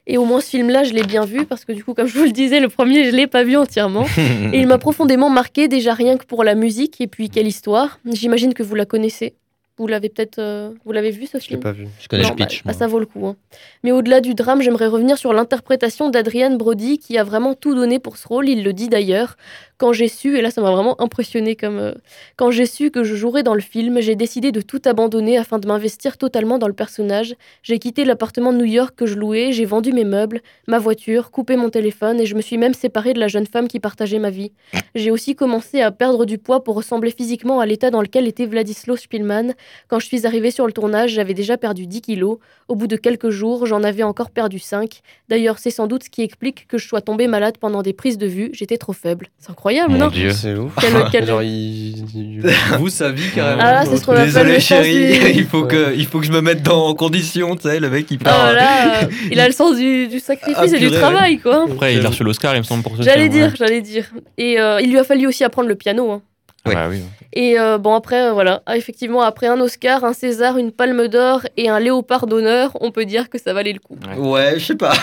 [0.08, 2.18] et au moins ce film-là, je l'ai bien vu parce que du coup, comme je
[2.18, 4.06] vous le disais, le premier, je l'ai pas vu entièrement.
[4.54, 8.00] Et il m'a profondément marqué déjà rien que pour la musique et puis quelle histoire.
[8.12, 9.36] J'imagine que vous la connaissez.
[9.78, 11.88] Vous l'avez peut-être, euh, vous l'avez vu ce Je l'ai film pas vu.
[12.00, 12.58] Je connais Non, le pitch.
[12.64, 12.80] bah, bah, moi.
[12.80, 13.26] ça vaut le coup.
[13.26, 13.36] hein.
[13.84, 17.98] Mais au-delà du drame, j'aimerais revenir sur l'interprétation d'Adrienne Brody qui a vraiment tout donné
[17.98, 18.48] pour ce rôle.
[18.50, 19.38] Il le dit d'ailleurs.
[19.78, 21.80] Quand j'ai su, et là ça m'a vraiment impressionné comme.
[21.80, 21.94] euh,
[22.36, 25.58] quand j'ai su que je jouerais dans le film, j'ai décidé de tout abandonner afin
[25.58, 27.34] de m'investir totalement dans le personnage.
[27.64, 31.32] J'ai quitté l'appartement de New York que je louais, j'ai vendu mes meubles, ma voiture,
[31.32, 34.20] coupé mon téléphone et je me suis même séparée de la jeune femme qui partageait
[34.20, 34.52] ma vie.
[34.94, 38.46] J'ai aussi commencé à perdre du poids pour ressembler physiquement à l'état dans lequel était
[38.46, 39.54] Vladislav Spielman.
[39.88, 42.38] Quand je suis arrivée sur le tournage, j'avais déjà perdu 10 kilos.
[42.68, 45.02] Au bout de quelques jours, j'en avais encore perdu 5.
[45.30, 48.18] D'ailleurs, c'est sans doute ce qui explique que je sois tombée malade pendant des prises
[48.18, 48.50] de vue.
[48.54, 49.28] J'étais trop faible.
[49.40, 50.32] C'est incroyable, Mon non Dieu.
[50.32, 50.74] C'est ouf.
[50.80, 52.42] Quel- quel- Genre, il, il
[52.78, 53.62] vous sa vie carrément.
[53.64, 56.64] Ah là, c'est ce Désolé chérie, il faut que il faut que je me mette
[56.64, 58.42] dans en condition, tu sais, le mec il Ah, part.
[58.46, 61.66] voilà, euh, il a le sens du, du sacrifice Ah, et du travail, quoi.
[61.70, 63.54] Après, il a reçu l'Oscar, il me semble, pour ce J'allais dire, ouais.
[63.58, 64.06] j'allais dire.
[64.38, 66.12] Et euh, il lui a fallu aussi apprendre le piano.
[66.12, 66.22] hein.
[66.66, 66.74] Ouais.
[66.76, 67.02] Ah, bah oui.
[67.34, 68.62] Et euh, bon, après, euh, voilà.
[68.66, 72.92] Ah, effectivement, après un Oscar, un César, une Palme d'Or et un Léopard d'honneur, on
[72.92, 73.98] peut dire que ça valait le coup.
[74.18, 74.94] Ouais, je sais pas.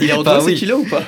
[0.00, 0.54] Il a retrouvé ses oui.
[0.54, 1.02] kilos ou pas?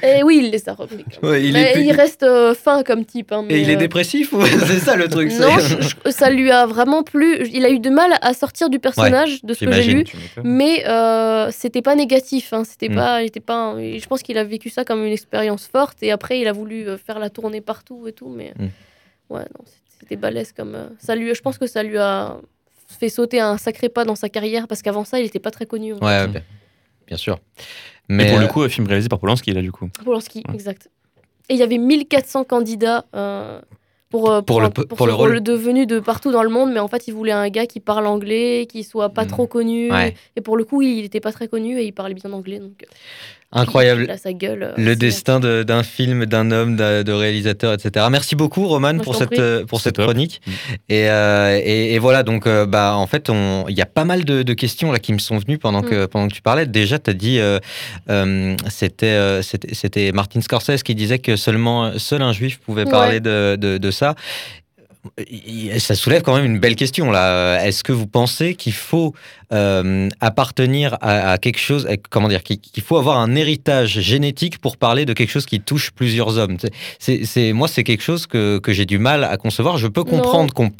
[0.00, 1.04] Et oui, il les a repris.
[1.24, 3.32] Ouais, il Mais est il reste euh, fin comme type.
[3.32, 6.10] hein, et mais, il est dépressif ou c'est ça le truc Non, c'est- je- je-
[6.12, 7.44] ça lui a vraiment plu.
[7.52, 10.04] Il a eu de mal à sortir du personnage de ce que j'ai lu.
[10.44, 12.94] Mais euh, c'était pas négatif, hein, c'était Mm.
[12.94, 13.56] pas, il était pas.
[13.72, 16.52] un- Je pense qu'il a vécu ça comme une expérience forte et après il a
[16.52, 18.66] voulu faire la tournée partout et tout, mais Mm.
[19.30, 19.64] Ouais non,
[20.00, 21.34] c'était- balèze comme euh, ça lui.
[21.34, 22.36] Je pense que ça lui a
[22.88, 25.66] fait sauter un sacré pas dans sa carrière parce qu'avant ça il était pas très
[25.66, 25.92] connu.
[25.94, 26.42] en Ouais, bien,
[27.06, 27.38] bien sûr.
[28.08, 29.88] Mais Mais pour le euh, coup, euh, film réalisé par Polanski, là, du coup.
[30.04, 30.54] Polanski, Ouais.
[30.54, 30.88] exact.
[31.48, 33.60] Et il y avait 1400 candidats euh,
[34.10, 35.40] pour, Pour le- un- pour le rôle.
[35.42, 38.06] devenu de partout dans le monde, mais en fait, il voulait un gars qui parle
[38.06, 39.28] anglais, qui soit pas Mm.
[39.28, 39.90] trop connu.
[39.90, 40.14] Ouais.
[40.36, 42.60] Et pour le coup, il était pas très connu et il parlait bien anglais.
[42.60, 42.84] Donc,
[43.52, 44.14] incroyable.
[44.22, 44.62] Sa gueule.
[44.62, 48.06] euh, Le destin de- d'un film, d'un homme, de réalisateur, etc.
[48.10, 49.40] Merci beaucoup, Roman, Moi, pour cette, prie.
[49.40, 50.06] euh, pour cette top.
[50.06, 50.40] chronique.
[50.46, 50.50] Mm.
[50.88, 54.04] Et, euh, et, et voilà, donc, euh, bah, en fait, on- il y a pas
[54.04, 55.88] mal de, de questions là qui me sont venues pendant, Mm.
[55.90, 56.66] que, pendant que tu parlais.
[56.66, 57.58] Déjà, tu as dit, euh,
[58.10, 62.84] euh, c'était euh, c'était c'était Martin Scorsese qui disait que seulement seul un juif pouvait
[62.84, 62.90] Ouais.
[62.90, 64.14] parler de, de, de ça.
[65.78, 67.64] Ça soulève quand même une belle question là.
[67.64, 69.14] Est-ce que vous pensez qu'il faut
[69.52, 74.76] euh, appartenir à, à quelque chose, comment dire, qu'il faut avoir un héritage génétique pour
[74.76, 76.56] parler de quelque chose qui touche plusieurs hommes?
[76.98, 79.78] C'est- moi, c'est quelque chose que, que j'ai du mal à concevoir.
[79.78, 80.70] Je peux comprendre qu'on,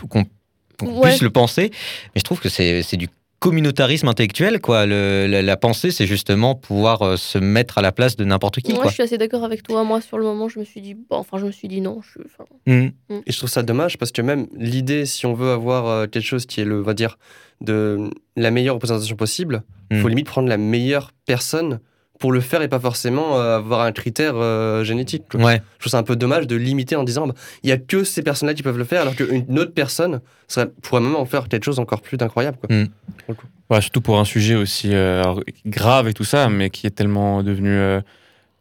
[0.82, 1.08] Ouais.
[1.08, 1.70] puisse le penser,
[2.14, 3.08] mais je trouve que c'est du
[3.50, 4.86] communautarisme intellectuel, quoi.
[4.86, 8.60] Le- la, la pensée, c'est justement pouvoir euh, se mettre à la place de n'importe
[8.60, 8.90] qui, Moi, quoi.
[8.90, 9.84] je suis assez d'accord avec toi.
[9.84, 12.00] Moi, sur le moment, je me suis dit, bon, enfin, je me suis dit non.
[12.02, 12.88] Je, enfin, Mm.
[13.26, 16.24] Et je trouve ça dommage parce que même l'idée, si on veut avoir euh, quelque
[16.24, 17.18] chose qui est le, on va dire,
[17.60, 20.10] de la meilleure représentation possible, il faut Mm.
[20.10, 21.78] limite prendre la meilleure personne
[22.18, 25.24] pour le faire et pas forcément euh, avoir un critère euh, génétique.
[25.30, 25.40] quoi.
[25.42, 25.62] Ouais.
[25.76, 28.04] Je trouve ça un peu dommage de limiter en disant bah, il y a que
[28.04, 31.48] ces personnes-là qui peuvent le faire alors qu'une autre personne serait, pourrait même en faire
[31.48, 32.56] quelque chose encore plus d'incroyable.
[32.58, 32.76] quoi.
[33.70, 35.22] Ouais, surtout pour un sujet aussi euh,
[35.66, 38.00] grave et tout ça, mais qui est tellement devenu euh,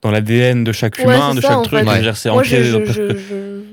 [0.01, 1.87] dans l'ADN de chaque Ouais, humain, de ça, chaque en truc.
[2.15, 2.63] c'est ancré.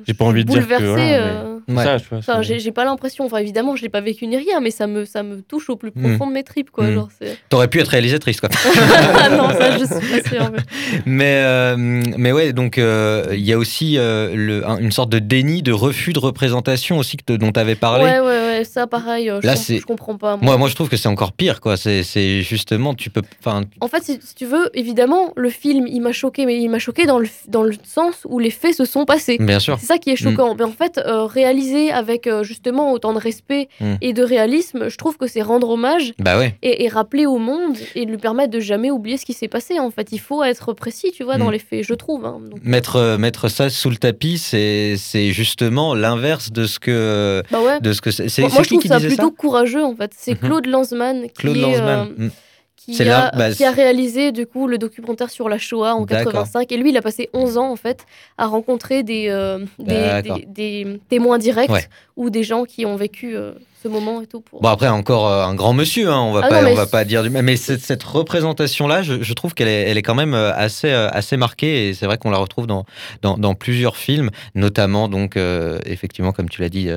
[0.06, 1.84] J'ai pas envie de dire que, bouleversée, voilà, mais- euh, C'est Ouais.
[1.84, 4.26] ça, tu vois, Enfin, c'est- j'ai j'ai pas l'impression, enfin évidemment, je l'ai pas vécu
[4.26, 6.16] ni rien, mais ça me, ça me touche au plus Mm.
[6.16, 6.84] profond de mes tripes, quoi.
[6.86, 6.94] Mm.
[6.94, 8.48] Genre, c'est- T'aurais pu être réalisatrice, quoi.
[9.18, 10.50] ah non, ça, je suis pas sûre.
[10.52, 10.58] mais-
[11.06, 11.76] Mais, euh,
[12.16, 15.62] mais ouais, donc euh, il y a aussi euh, le- un- une sorte de déni,
[15.62, 18.04] de refus de représentation aussi que, dont tu avais parlé.
[18.04, 19.54] Ouais, ouais, ouais, ça pareil, euh, je, Là,
[19.86, 20.36] comprends pas.
[20.36, 20.44] moi.
[20.44, 21.76] Moi, moi, je trouve que c'est encore pire, quoi.
[21.76, 23.22] C'est justement, tu peux.
[23.40, 26.68] Enfin, En fait, si, si tu veux, évidemment, le film, il m'a choqué, mais il
[26.68, 29.38] m'a choqué dans le, dans le sens où les faits se sont passés.
[29.38, 29.78] bien sûr.
[29.80, 30.54] C'est ça qui est choquant.
[30.56, 33.94] Mais en fait, euh, réaliser avec euh, justement autant de respect Mm.
[34.00, 36.56] et de réalisme, je trouve que c'est rendre hommage Bah ouais.
[36.62, 39.78] et, et rappeler au monde et lui permettre de jamais oublier ce qui s'est passé.
[39.78, 41.52] En fait, il faut être précis, tu vois, dans Mm.
[41.52, 42.24] les faits, je trouve.
[42.26, 42.40] hein.
[42.50, 47.42] Donc, Mettre, euh, mettre ça sous le tapis, c'est c'est justement l'inverse de ce que.
[47.50, 47.80] bah ouais.
[47.80, 48.28] De ce que c'est.
[48.28, 50.12] C'est Moi, je qui trouve ça plutôt ça courageux, en fait.
[50.16, 50.48] C'est Mhm.
[50.48, 52.14] Claude Lanzmann qui, Claude est, Lanzmann.
[52.20, 52.28] euh,
[52.76, 55.94] qui, C'est a, là, bah, qui a réalisé du coup le documentaire sur la Shoah
[55.94, 56.32] en D'accord.
[56.32, 56.72] 85.
[56.72, 58.04] Et lui, il a passé 11 ans en fait
[58.38, 60.38] à rencontrer des, euh, des, D'accord.
[60.38, 60.46] des-
[60.84, 61.84] des témoins directs Ouais.
[62.16, 64.40] ou des gens qui ont vécu euh, ce moment et tout.
[64.40, 64.60] Pour...
[64.62, 66.76] Bon après encore euh, un grand monsieur, hein, on va Ah pas non, mais on
[66.76, 69.82] va pas dire du mal, mais cette, cette représentation là, je, je trouve qu'elle est,
[69.90, 72.66] elle est quand même euh, assez euh, assez marquée et c'est vrai qu'on la retrouve
[72.66, 72.84] dans,
[73.22, 76.88] dans dans plusieurs films, notamment donc euh, effectivement comme tu l'as dit,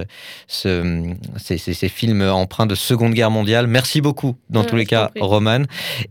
[0.47, 1.03] ce,
[1.37, 3.67] ces, ces- ces films empreints de Seconde Guerre mondiale.
[3.67, 5.11] Merci beaucoup dans Ouais, tous les cas.
[5.19, 5.63] Roman,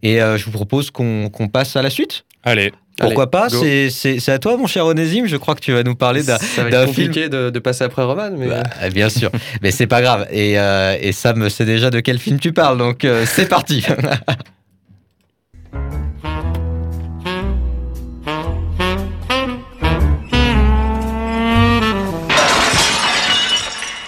[0.03, 2.25] et je vous propose qu'on qu'on passe à la suite.
[2.45, 3.49] Allez, Pourquoi Allez, pas.
[3.49, 5.27] C'est c'est c'est à toi mon cher Onésime.
[5.27, 8.31] Je crois que tu vas nous parler d'un film compliqué de, de passer après Roman,
[8.37, 9.31] mais bah, bien sûr,
[9.63, 10.27] mais c'est pas grave.
[10.31, 13.85] Et, euh, et Sam sait déjà de quel film tu parles, donc euh, c'est parti.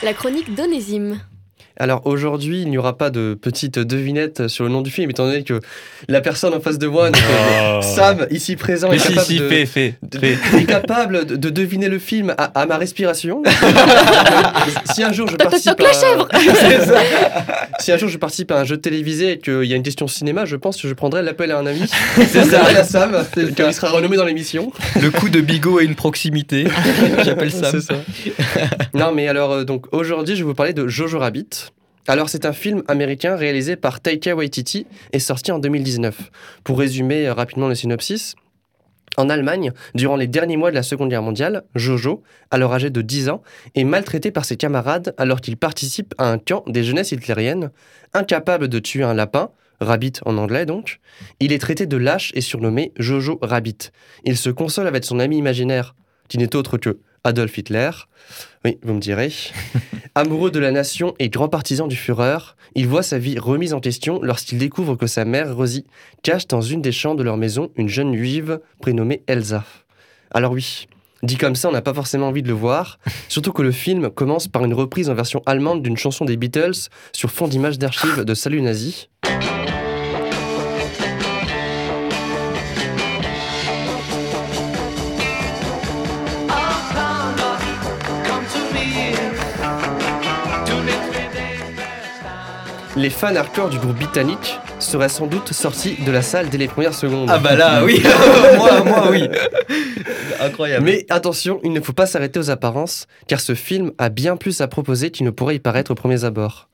[0.03, 1.21] La chronique d'Onésime.
[1.79, 5.27] Alors aujourd'hui, il n'y aura pas de petite devinette sur le nom du film, étant
[5.27, 5.61] donné que
[6.09, 7.11] la personne en face de moi,
[7.69, 7.81] Oh.
[7.83, 10.39] Sam, ici présent, est capable, si, de, fais, fais, de- fais.
[10.59, 13.43] est capable de, de deviner le film à, à ma respiration.
[14.95, 15.93] si un jour je participe à...
[15.93, 16.29] chèvre.
[17.79, 20.09] Si un jour je participe à un jeu télévisé et qu'il y a une question
[20.09, 21.83] cinéma, je pense que je prendrai l'appel à un ami.
[22.17, 24.73] C'est ça, à Sam, qui sera renommé dans l'émission.
[25.01, 26.65] Le coup de bigot à une proximité.
[27.25, 27.71] J'appelle Sam.
[27.71, 27.95] C'est ça.
[28.95, 31.66] non, mais alors, euh, donc aujourd'hui, je vais vous parler de Jojo Rabbit.
[32.09, 36.31] Alors, c'est un film américain réalisé par Taika Waititi et sorti en 2019.
[36.63, 38.37] Pour résumer euh, rapidement le synopsis,
[39.17, 43.01] en Allemagne, durant les derniers mois de la Seconde Guerre mondiale, Jojo, alors âgé de
[43.01, 43.43] 10 ans,
[43.75, 47.71] est maltraité par ses camarades alors qu'il participe à un camp des jeunesses hitlériennes.
[48.13, 51.01] Incapable de tuer un lapin, Rabbit en anglais donc,
[51.41, 53.91] il est traité de lâche et surnommé Jojo Rabbit.
[54.25, 55.95] Il se console avec son ami imaginaire,
[56.29, 57.91] qui n'est autre que Adolf Hitler.
[58.65, 59.33] Oui, vous me direz.
[60.19, 62.39] Amoureux de la nation et grand partisan du Führer,
[62.75, 65.85] il voit sa vie remise en question lorsqu'il découvre que sa mère, Rosie,
[66.23, 69.63] cache dans une des chambres de leur maison une jeune juive prénommée Elsa.
[70.31, 70.87] Alors oui,
[71.23, 72.99] dit comme ça, on n'a pas forcément envie de le voir,
[73.29, 76.89] surtout que le film commence par une reprise en version allemande d'une chanson des Beatles
[77.13, 79.11] sur fond d'images d'archives de Salut Nazi.
[92.97, 96.67] Les fans hardcore du groupe britannique seraient sans doute sortis de la salle dès les
[96.67, 97.29] premières secondes.
[97.31, 98.03] Ah bah là, oui.
[98.57, 99.29] moi, moi, oui.
[100.41, 100.87] Incroyable.
[100.87, 104.63] Mais attention, il ne faut pas s'arrêter aux apparences, car ce film a bien plus
[104.63, 106.71] à proposer qu'il ne pourrait y paraître au premier abord.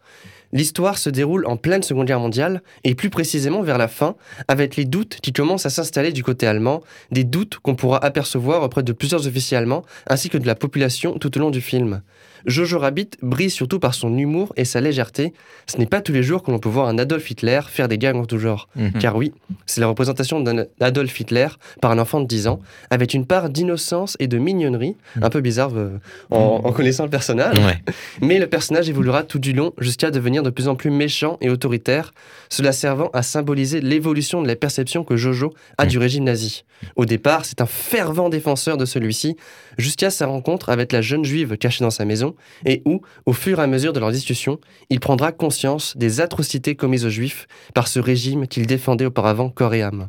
[0.52, 4.14] L'histoire se déroule en pleine Seconde Guerre mondiale, et plus précisément vers la fin,
[4.46, 8.62] avec les doutes qui commencent à s'installer du côté allemand, des doutes qu'on pourra apercevoir
[8.62, 12.02] auprès de plusieurs officiers allemands, ainsi que de la population tout au long du film.
[12.46, 15.32] Jojo Rabbit brille surtout par son humour et sa légèreté.
[15.66, 17.98] Ce n'est pas tous les jours que l'on peut voir un Adolf Hitler faire des
[17.98, 18.68] gags en tout genre.
[18.76, 18.92] Mhm.
[19.00, 19.32] Car oui,
[19.66, 21.48] c'est la représentation d'un Adolf Hitler
[21.80, 25.40] par un enfant de 10 ans, avec une part d'innocence et de mignonnerie, un peu
[25.40, 25.98] bizarre euh,
[26.30, 27.58] en, en connaissant le personnage.
[27.58, 27.78] Ouais.
[28.20, 31.50] Mais le personnage évoluera tout du long jusqu'à devenir de plus en plus méchant et
[31.50, 32.12] autoritaire,
[32.48, 36.64] cela servant à symboliser l'évolution de la perception que Jojo a du régime nazi.
[36.96, 39.36] Au départ, c'est un fervent défenseur de celui-ci,
[39.78, 43.32] jusqu'à sa rencontre avec la jeune juive cachée dans sa maison, discussion et où, au
[43.32, 44.58] fur et à mesure de leur discussion,
[44.90, 49.74] il prendra conscience des atrocités commises aux Juifs par ce régime qu'il défendait auparavant corps
[49.74, 50.08] et âme.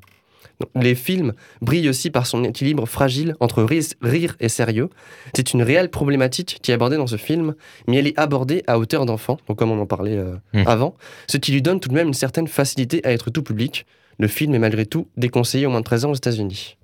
[0.75, 3.65] Les films brillent aussi par son équilibre fragile entre
[4.01, 4.89] rire et sérieux.
[5.35, 7.55] C'est une réelle problématique qui est abordée dans ce film,
[7.87, 10.63] mais elle est abordée à hauteur d'enfant, donc comme on en parlait euh, Hmm.
[10.67, 10.95] avant,
[11.27, 13.85] ce qui lui donne tout de même une certaine facilité à être tout public.
[14.19, 16.77] Le film est malgré tout déconseillé au moins de 13 ans aux États-Unis.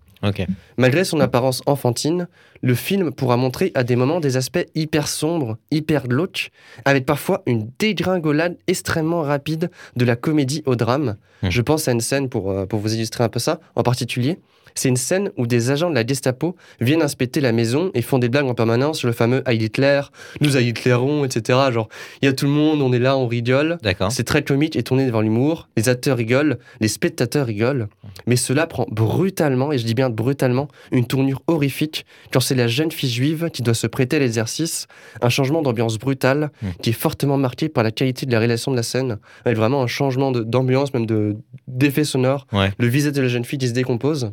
[0.78, 2.28] Malgré son apparence enfantine,
[2.62, 6.52] le film pourra montrer à des moments des aspects hyper sombres, hyper glauques,
[6.86, 11.16] avec parfois une dégringolade extrêmement rapide de la comédie au drame.
[11.42, 11.50] Hmm.
[11.50, 14.40] Je pense à une scène, pour, euh, pour vous illustrer un peu ça, en particulier.
[14.76, 18.20] C'est une scène où des agents de la Gestapo viennent inspecter la maison et font
[18.20, 20.02] des blagues en permanence sur le fameux Heil Hitler,
[20.42, 21.60] nous Heil Hitlerons, etc.
[21.72, 21.90] Genre,
[22.22, 23.78] il y a tout le monde, on est là, on rigole.
[23.82, 24.12] D'accord.
[24.12, 25.70] C'est très comique et tourné devant l'humour.
[25.78, 27.88] Les acteurs rigolent, les spectateurs rigolent.
[28.28, 32.68] Mais cela prend brutalement, et je dis bien brutalement, une tournure horrifique quand c'est la
[32.68, 34.88] jeune fille juive qui doit se prêter à l'exercice.
[35.22, 36.68] Un changement d'ambiance brutal Mm.
[36.82, 39.18] qui est fortement marqué par la qualité de la réalisation de la scène.
[39.46, 41.36] Avec vraiment un changement de- d'ambiance, même de-
[41.68, 42.48] d'effet sonore.
[42.54, 42.72] Ouais.
[42.78, 44.32] Le visage de la jeune fille qui se décompose.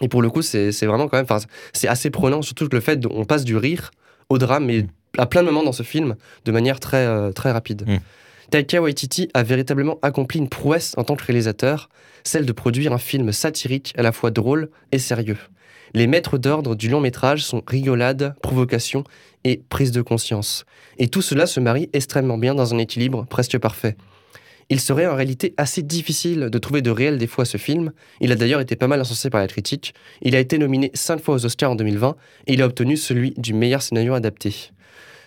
[0.00, 1.40] Et pour le coup, c'est vraiment quand même.
[1.72, 3.90] C'est assez prenant, surtout que le fait qu'on passe du rire
[4.28, 4.86] au drame, et
[5.16, 5.20] Mm.
[5.20, 7.84] à plein de moments dans ce film, de manière très, euh, très rapide.
[7.86, 7.96] Mm.
[8.50, 11.88] Taika Waititi a véritablement accompli une prouesse en tant que réalisateur,
[12.24, 15.38] celle de produire un film satirique à la fois drôle et sérieux.
[15.94, 19.04] Les maîtres d'ordre du long métrage sont rigolade, provocation
[19.44, 20.64] et prise de conscience.
[20.98, 23.96] Et tout cela se marie extrêmement bien dans un équilibre presque parfait.
[24.70, 27.90] Il serait en réalité assez difficile de trouver de réel défaut à ce film.
[28.20, 29.94] Il a d'ailleurs été pas mal encensé par la critique.
[30.22, 32.14] Il a été nominé 5 fois aux Oscars en 2020
[32.46, 34.70] et il a obtenu celui du meilleur scénario adapté.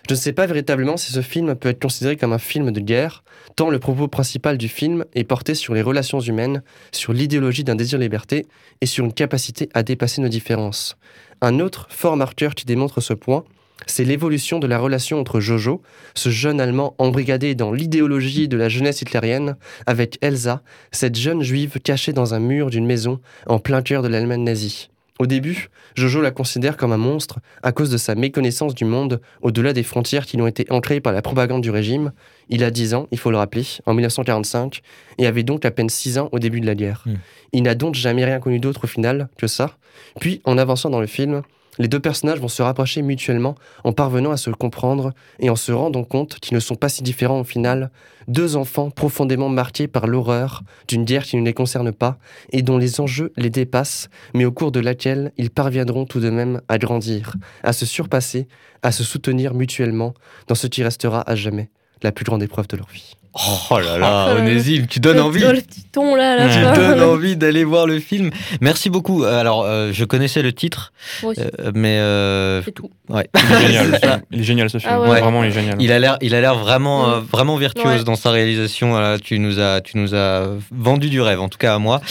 [0.08, 2.79] Je ne sais pas véritablement si ce film peut être considéré comme un film de
[2.79, 3.23] guerre,
[3.56, 7.75] tant le propos principal du film est porté sur les relations humaines, sur l'idéologie d'un
[7.75, 8.45] désir liberté
[8.82, 10.97] et sur une capacité à dépasser nos différences.
[11.41, 13.43] Un autre fort marqueur qui démontre ce point,
[13.86, 15.82] c'est l'évolution de la relation entre Jojo,
[16.16, 19.56] ce jeune Allemand embrigadé dans l'idéologie de la jeunesse hitlérienne,
[19.86, 24.08] avec Elsa, cette jeune juive cachée dans un mur d'une maison en plein cœur de
[24.08, 24.90] l'Allemagne nazie.
[25.20, 29.22] Au début, Jojo la considère comme un monstre à cause de sa méconnaissance du monde
[29.42, 32.12] au-delà des frontières qui lui ont été ancrées par la propagande du régime.
[32.50, 34.82] Il a 10 ans, il faut le rappeler, en 1945,
[35.20, 37.04] et avait donc à peine 6 ans au début de la guerre.
[37.06, 37.14] Mm.
[37.54, 39.78] Il n'a donc jamais rien connu d'autre au final que ça.
[40.20, 41.44] Puis, en avançant dans le film,
[41.80, 45.72] les deux personnages vont se rapprocher mutuellement en parvenant à se comprendre et en se
[45.72, 47.90] rendant compte qu'ils ne sont pas si différents au final.
[48.28, 52.18] Deux enfants profondément marqués par l'horreur d'une guerre qui ne les concerne pas
[52.52, 56.30] et dont les enjeux les dépassent, mais au cours de laquelle ils parviendront tout de
[56.30, 58.48] même à grandir, à se surpasser,
[58.82, 60.14] à se soutenir mutuellement
[60.48, 61.70] dans ce qui restera à jamais
[62.04, 63.16] la plus grande épreuve de leur vie.
[63.36, 65.39] Oh là là, Oh, Onésime, tu donnes Le- envie.
[65.39, 68.30] Le petit ton là, à la Tu donnes envie d'aller voir le film.
[68.62, 69.24] Merci beaucoup.
[69.24, 70.93] Euh, Alors, euh, je connaissais le titre,
[71.24, 72.91] Moi aussi, euh, mais euh, c'est tout.
[73.10, 73.28] ouais.
[73.34, 73.88] Il est génial.
[74.02, 74.19] C'est ça.
[74.32, 74.91] il est génial ce film.
[74.93, 75.19] Ah ouais.
[75.22, 75.76] Vraiment, il est génial.
[75.82, 77.12] Il a l'air, il a l'air vraiment, Mm.
[77.12, 78.04] euh, vraiment virtuose Ouais.
[78.04, 78.91] dans sa réalisation.
[78.91, 82.02] Voilà, tu nous as, tu nous as vendu du rêve, en tout cas à moi.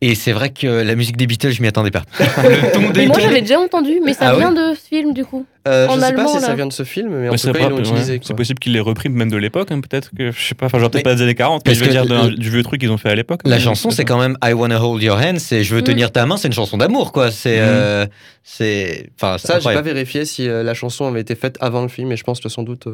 [0.00, 2.02] Et c'est vrai que la musique des Beatles, je m'y attendais pas.
[2.18, 5.24] le ton des moi j'avais déjà entendu, mais ça Ah vient de ce film du
[5.24, 5.46] coup.
[5.68, 7.38] Euh, En je sais allemand, pas si ça vient de ce film, mais en tout
[7.38, 8.20] c'est cas, ils pas- l'ont ouais, utilisé.
[8.20, 10.68] C'est possible qu'il l'ait repris même de l'époque, hein, peut-être que je sais pas.
[10.72, 12.80] Enfin, genre peut-être pas des années 40, mais je veux dire le- du vieux truc
[12.80, 13.40] qu'ils ont fait à l'époque.
[13.44, 15.38] La chanson, c'est quand même I Wanna Hold Your Hand.
[15.38, 15.84] C'est Je veux Mm.
[15.84, 16.36] tenir ta main.
[16.38, 17.30] C'est une chanson d'amour, quoi.
[17.30, 17.64] C'est, Mm.
[17.64, 18.06] euh,
[18.42, 21.88] c'est, enfin, Ça, j'ai pas vérifié si euh, la chanson avait été faite avant le
[21.88, 22.86] film, mais je pense que sans doute.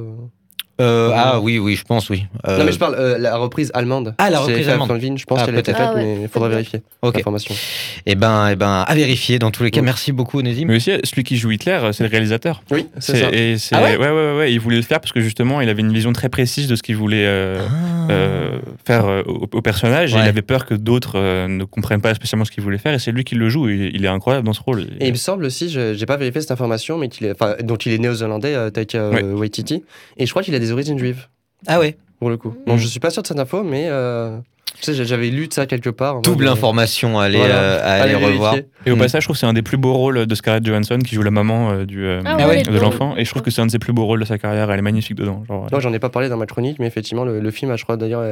[0.81, 2.25] Euh, Euh, ah oui, oui, je pense, oui.
[2.47, 4.15] Euh, Non, mais je parle euh, la reprise allemande.
[4.19, 4.91] Ah, la reprise allemande.
[5.17, 5.77] Je pense Ah, qu'elle peut-être.
[5.77, 6.05] faite, Ah ouais.
[6.05, 7.17] mais il faudra vérifier Ok.
[7.17, 7.55] l'information.
[8.07, 9.39] Eh ben, eh ben, à vérifier.
[9.39, 9.85] Dans tous les cas, Mm.
[9.87, 10.69] merci beaucoup, Onésime.
[10.69, 12.63] Mais aussi, celui qui joue Hitler, c'est le réalisateur.
[12.71, 13.29] Oui, c'est ça.
[13.33, 15.81] Et Ah ouais ouais, ouais, ouais, il voulait le faire parce que justement, il avait
[15.83, 18.13] une vision très précise de ce qu'il voulait euh, Ah.
[18.13, 20.15] euh, faire euh, au, au personnage.
[20.15, 22.95] Et il avait peur que d'autres euh, ne comprennent pas spécialement ce qu'il voulait faire.
[22.95, 23.69] Et c'est lui qui le joue.
[23.69, 24.83] Il est incroyable dans ce rôle.
[25.01, 27.57] Et il me semble aussi, je j'ai pas vérifié cette information, mais qu'il est, enfin,
[27.63, 29.23] donc il est néo-zélandais, euh, Taika euh, Ouais.
[29.23, 29.83] Waititi,
[30.17, 31.29] et je crois qu'il a des origines juives,
[31.67, 31.97] Ah ouais.
[32.19, 32.51] pour le coup.
[32.51, 32.65] Mm.
[32.71, 34.39] Donc je suis pas sûr de cette info, mais euh,
[34.81, 36.21] tu sais, j'avais lu de ça quelque part.
[36.23, 37.55] Double information à aller, voilà.
[37.55, 38.53] euh, à aller allez revoir.
[38.53, 38.71] vérifier.
[38.87, 39.01] Et au Mm.
[39.01, 41.23] passage, je trouve que c'est un des plus beaux rôles de Scarlett Johansson qui joue
[41.23, 43.15] la maman euh, du, euh, Ah ouais, de les l'enfant.
[43.17, 44.71] Et je trouve que c'est un de ses plus beaux rôles de sa carrière.
[44.71, 45.43] Elle est magnifique dedans.
[45.49, 47.83] Genre, Non, j'en ai pas parlé dans ma chronique, mais effectivement, le, le film, je
[47.83, 48.23] crois d'ailleurs,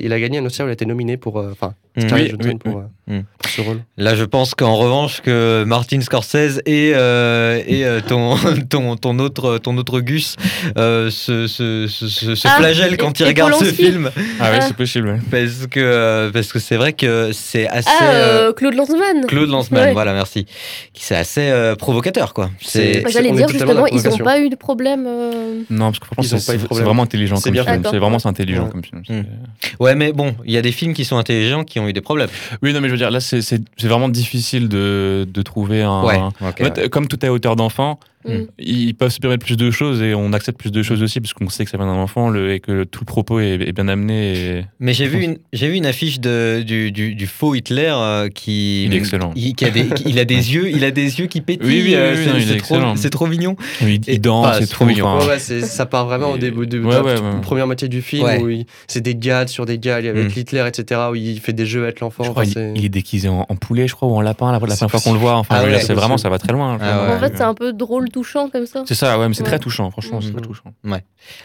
[0.00, 2.00] il a gagné un Oscar, il a été nominé pour, euh, enfin, Mm.
[2.02, 2.82] Scarlett Oui, Johansson oui, pour, oui.
[3.10, 3.24] euh, Mm.
[3.38, 3.80] pour ce rôle.
[3.96, 8.36] Là, je pense qu'en revanche, que Martin Scorsese et, euh, et ton,
[8.70, 10.36] ton, ton, autre, ton autre Gus
[10.78, 14.10] euh, se, se, se, se- se Ah, flagellent quand ils regardent ce film.
[14.38, 14.60] ah ouais, Ah.
[14.60, 15.18] c'est possible.
[15.32, 17.88] Parce que euh, parce que c'est vrai que c'est assez.
[18.00, 19.24] Ah, euh, euh, Claude Lanzmann.
[19.26, 19.92] Claude Lanzmann, Ouais.
[19.94, 20.44] voilà, merci.
[20.92, 22.50] Qui C'est assez euh, provocateur, quoi.
[22.60, 23.02] C'est.
[23.04, 25.06] C'est- J'allais dire justement, ils n'ont pas eu de problème.
[25.08, 26.84] euh, Non, parce que franchement, c'est pas eu de c'est problème.
[26.86, 27.82] vraiment intelligent C'est comme bien film.
[27.82, 27.88] fait.
[27.90, 28.70] C'est vraiment c'est intelligent Ouais.
[28.70, 29.00] comme film.
[29.08, 29.24] Mm.
[29.62, 31.92] C'est- Ouais, mais bon, il y a des films qui sont intelligents qui ont eu
[31.92, 32.28] des problèmes.
[32.62, 35.82] Oui, non, mais je veux dire, là, c'est c'est- c'est vraiment difficile de, de trouver
[35.82, 36.02] un.
[36.02, 36.16] Ouais.
[36.18, 38.44] En fait, Comme tout est à hauteur d'enfant, Mm.
[38.58, 41.32] Ils peuvent se permettre plus de choses et on accepte plus de choses aussi parce
[41.32, 43.72] qu'on sait que ça vient d'un enfant le, et que tout le propos est, est
[43.72, 44.32] bien amené.
[44.58, 44.64] Et...
[44.78, 48.28] Mais j'ai vu une, j'ai vu une affiche de, du, du, du faux Hitler euh,
[48.28, 48.84] qui.
[48.84, 49.30] Il est excellent.
[49.32, 51.66] Qui a des, qui- il a des yeux, il a des yeux qui pétillent.
[51.66, 52.96] Oui, oui, euh, oui, c'est, non, trop, excellent.
[52.96, 53.56] c'est trop mignon.
[53.80, 55.06] Il, il Et- danse, ah, c'est c'est trop trop mignon.
[55.06, 57.40] enfin, Ouais, ouais, c'est- ça part vraiment au début de ouais, la ouais, toute ouais.
[57.40, 58.38] première moitié du film Ouais.
[58.42, 60.38] où il- c'est des gals sur des gals avec Mm.
[60.40, 61.00] Hitler, etc.
[61.10, 62.24] Où il fait des jeux avec l'enfant.
[62.24, 64.58] Je crois Enfin, il, est déguisé en, en poulet, je crois, ou en lapin la,
[64.60, 65.36] première fois qu'on le voit.
[65.36, 66.76] Enfin, Ah c'est vraiment, ça va très loin.
[66.80, 67.14] Ah.
[67.16, 68.82] En fait, c'est un peu drôle, touchant comme ça.
[68.86, 69.48] C'est ça, ouais, mais c'est Ouais.
[69.48, 70.36] très touchant, franchement, c'est Mhm.
[70.36, 70.72] très touchant.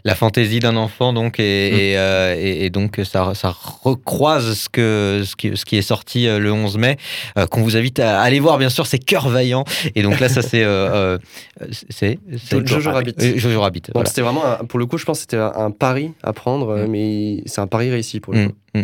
[0.04, 4.69] La fantaisie d'un enfant, donc, et, et, euh, et- et donc ça, ça recroise ce,
[4.69, 6.97] que, ce, qui, ce qui est sorti euh, le 11 mai,
[7.38, 9.63] euh, qu'on vous invite à aller voir, bien sûr, c'est Cœur Vaillant.
[9.95, 10.63] Et donc là, ça, c'est.
[10.63, 11.17] euh,
[11.89, 13.13] c'est c'est- Jojo Rabbit.
[13.38, 13.82] Jojo Rabbit.
[13.82, 14.10] Donc voilà.
[14.10, 16.88] c'était vraiment, un- pour le coup, je pense que c'était un, pari à prendre, Mm.
[16.88, 18.56] mais c'est un pari réussi pour le Mm, coup.
[18.75, 18.84] mm.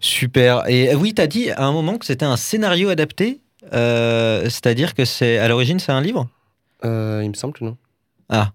[0.00, 0.64] Super.
[0.68, 3.40] Et oui, tu as dit à un moment que c'était un scénario adapté,
[3.72, 6.28] euh, c'est-à-dire que c'est à l'origine, c'est un livre?
[6.84, 7.76] Euh, il me semble que non.
[8.28, 8.50] Ah.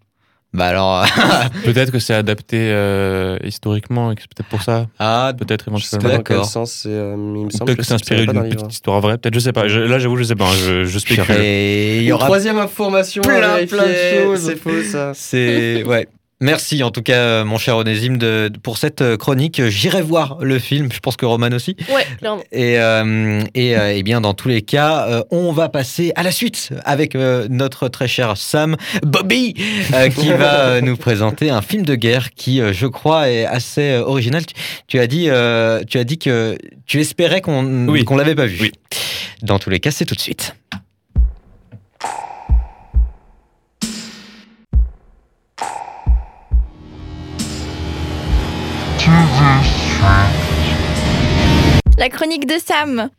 [0.51, 1.05] Bah alors.
[1.63, 4.87] Peut-être que c'est adapté euh, historiquement et que c'est peut-être pour ça.
[4.97, 6.23] ah, Peut-être Je sais éventuellement.
[6.23, 8.55] pas dans quel sens, c'est, euh, il me semble Peut-être que c'est inspiré d'une livre.
[8.55, 9.17] petite histoire vraie.
[9.19, 9.67] Peut-être, je sais pas.
[9.67, 10.51] Je- là, j'avoue, je sais pas.
[10.53, 11.23] Je, je spécule.
[11.25, 14.45] purée, il y Une aura troisième information plein, plein de choses.
[14.45, 15.11] C'est faux ça.
[15.13, 16.07] C'est ouais.
[16.41, 19.62] Merci en tout cas, euh, mon cher Onésime, de, pour cette euh, chronique.
[19.67, 20.89] J'irai voir le film.
[20.91, 21.75] Je pense que Roman aussi.
[21.93, 22.41] Ouais, clairement.
[22.54, 26.32] Et, euh, et, euh, bien, dans tous les cas, euh, on va passer à la
[26.32, 29.54] suite avec euh, notre très cher Sam Bobby,
[29.93, 33.45] euh, qui va euh, nous présenter un film de guerre qui, euh, je crois, est
[33.45, 34.45] assez euh, original.
[34.45, 34.54] Tu,
[34.88, 38.06] tu as dit, euh, tu as dit que tu espérais qu'on Oui.
[38.06, 38.58] qu'on l'avait pas vu.
[38.62, 38.71] Oui.
[39.41, 40.56] Dans tous les cas, c'est tout de suite.
[51.97, 53.09] La chronique de Sam.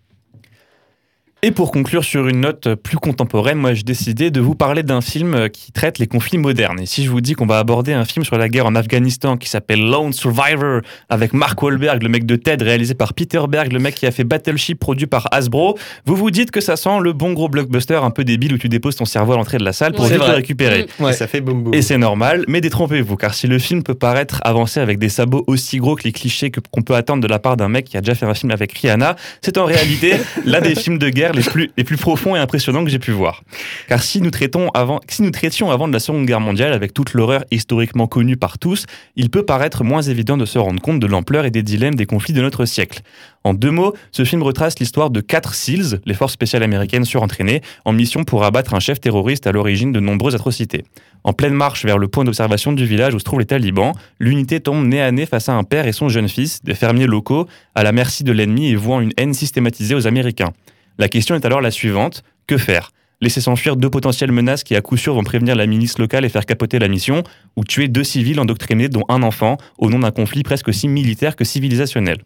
[1.43, 5.01] Et pour conclure sur une note plus contemporaine, moi j'ai décidé de vous parler d'un
[5.01, 6.81] film qui traite les conflits modernes.
[6.81, 9.39] Et si je vous dis qu'on va aborder un film sur la guerre en Afghanistan
[9.39, 13.73] qui s'appelle Lone Survivor avec Mark Wahlberg, le mec de Ted, réalisé par Peter Berg,
[13.73, 17.01] le mec qui a fait Battleship produit par Hasbro, vous vous dites que ça sent
[17.01, 19.65] le bon gros blockbuster un peu débile où tu déposes ton cerveau à l'entrée de
[19.65, 20.89] la salle pour vite le récupérer.
[20.99, 21.05] Mm.
[21.05, 21.13] Ouais.
[21.13, 21.73] Et ça fait boum boum.
[21.73, 25.45] Et c'est normal, mais détrompez-vous, car si le film peut paraître avancé avec des sabots
[25.47, 28.03] aussi gros que les clichés qu'on peut attendre de la part d'un mec qui a
[28.03, 31.85] déjà fait un film avec Rihanna, c'est en réalité l'un des films de guerre les
[31.85, 33.43] plus, profonds et impressionnants que j'ai pu voir.
[33.89, 36.95] Car si nous, traitons avant, si nous traitions avant de la Seconde Guerre mondiale avec
[36.95, 41.01] toute l'horreur historiquement connue par tous, il peut paraître moins évident de se rendre compte
[41.01, 43.01] de l'ampleur et des dilemmes des conflits de notre siècle.
[43.43, 47.63] En deux mots, ce film retrace l'histoire de quatre SEALs, les forces spéciales américaines surentraînées,
[47.85, 50.85] en mission pour abattre un chef terroriste à l'origine de nombreuses atrocités.
[51.25, 54.61] En pleine marche vers le point d'observation du village où se trouvent les talibans, l'unité
[54.61, 57.47] tombe nez à nez face à un père et son jeune fils, des fermiers locaux,
[57.75, 60.53] à la merci de l'ennemi et vouant une haine systématisée aux Américains.
[61.01, 62.93] La question est alors la suivante, que faire?
[63.23, 66.29] Laisser s'enfuir deux potentielles menaces qui à coup sûr vont prévenir la milice locale et
[66.29, 67.23] faire capoter la mission,
[67.57, 71.37] ou tuer deux civils endoctrinés dont un enfant, au nom d'un conflit presque aussi militaire
[71.37, 72.19] que civilisationnel?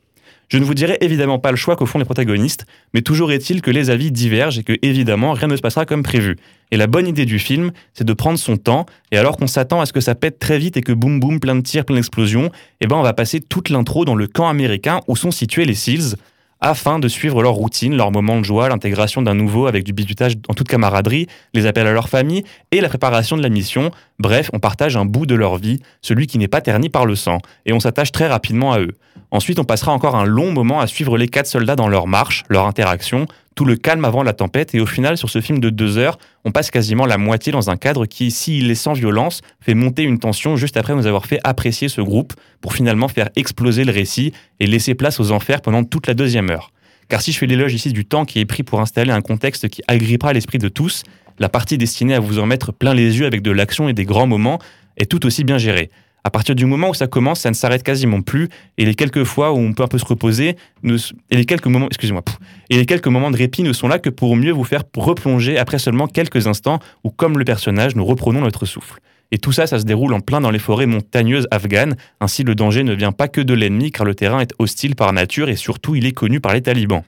[0.49, 3.63] Je ne vous dirai évidemment pas le choix qu'au font les protagonistes, mais toujours est-il
[3.63, 6.35] que les avis divergent et que, évidemment, rien ne se passera comme prévu.
[6.73, 9.83] Et la bonne idée du film, c'est de prendre son temps, et alors qu'on s'attend
[9.83, 11.95] à ce que ça pète très vite et que boum boum, plein de tirs, plein
[11.95, 15.65] d'explosions, eh ben on va passer toute l'intro dans le camp américain où sont situés
[15.65, 16.17] les SEALs,
[16.65, 20.33] afin de suivre leur routine, leur moment de joie, l'intégration d'un nouveau avec du bisutage
[20.49, 23.91] en toute camaraderie, les appels à leur famille et la préparation de la mission.
[24.19, 27.17] Bref, on partage un bout de leur vie, celui qui n'est pas terni par le
[27.17, 28.97] sang, et on s'attache très rapidement à eux.
[29.31, 32.45] Ensuite, on passera encore un long moment à suivre les quatre soldats dans leur marche,
[32.49, 35.71] leur interaction, tout le calme avant la tempête, et au final, sur ce film de
[35.71, 39.41] deux heures, on passe quasiment la moitié dans un cadre qui, s'il est sans violence,
[39.61, 43.31] fait monter une tension juste après nous avoir fait apprécier ce groupe, pour finalement faire
[43.37, 46.71] exploser le récit et laisser place aux enfers pendant toute la deuxième heure.
[47.09, 49.69] Car si je fais l'éloge ici du temps qui est pris pour installer un contexte
[49.69, 51.03] qui agrippera l'esprit de tous,
[51.39, 54.05] la partie destinée à vous en mettre plein les yeux avec de l'action et des
[54.05, 54.59] grands moments
[54.97, 55.91] est tout aussi bien gérée.
[56.27, 59.25] À partir du moment où ça commence, ça ne s'arrête quasiment plus, et les quelques
[59.25, 61.89] fois où on peut un peu se reposer, et les quelques moments,
[62.71, 65.59] et les quelques moments de répit ne sont là que pour mieux vous faire replonger
[65.59, 69.01] après seulement quelques instants où, comme le personnage, nous reprenons notre souffle.
[69.33, 71.97] Et tout ça, ça se déroule en plein dans les forêts montagneuses afghanes.
[72.21, 75.13] Ainsi, le danger ne vient pas que de l'ennemi, car le terrain est hostile par
[75.13, 77.03] nature et surtout, il est connu par les talibans.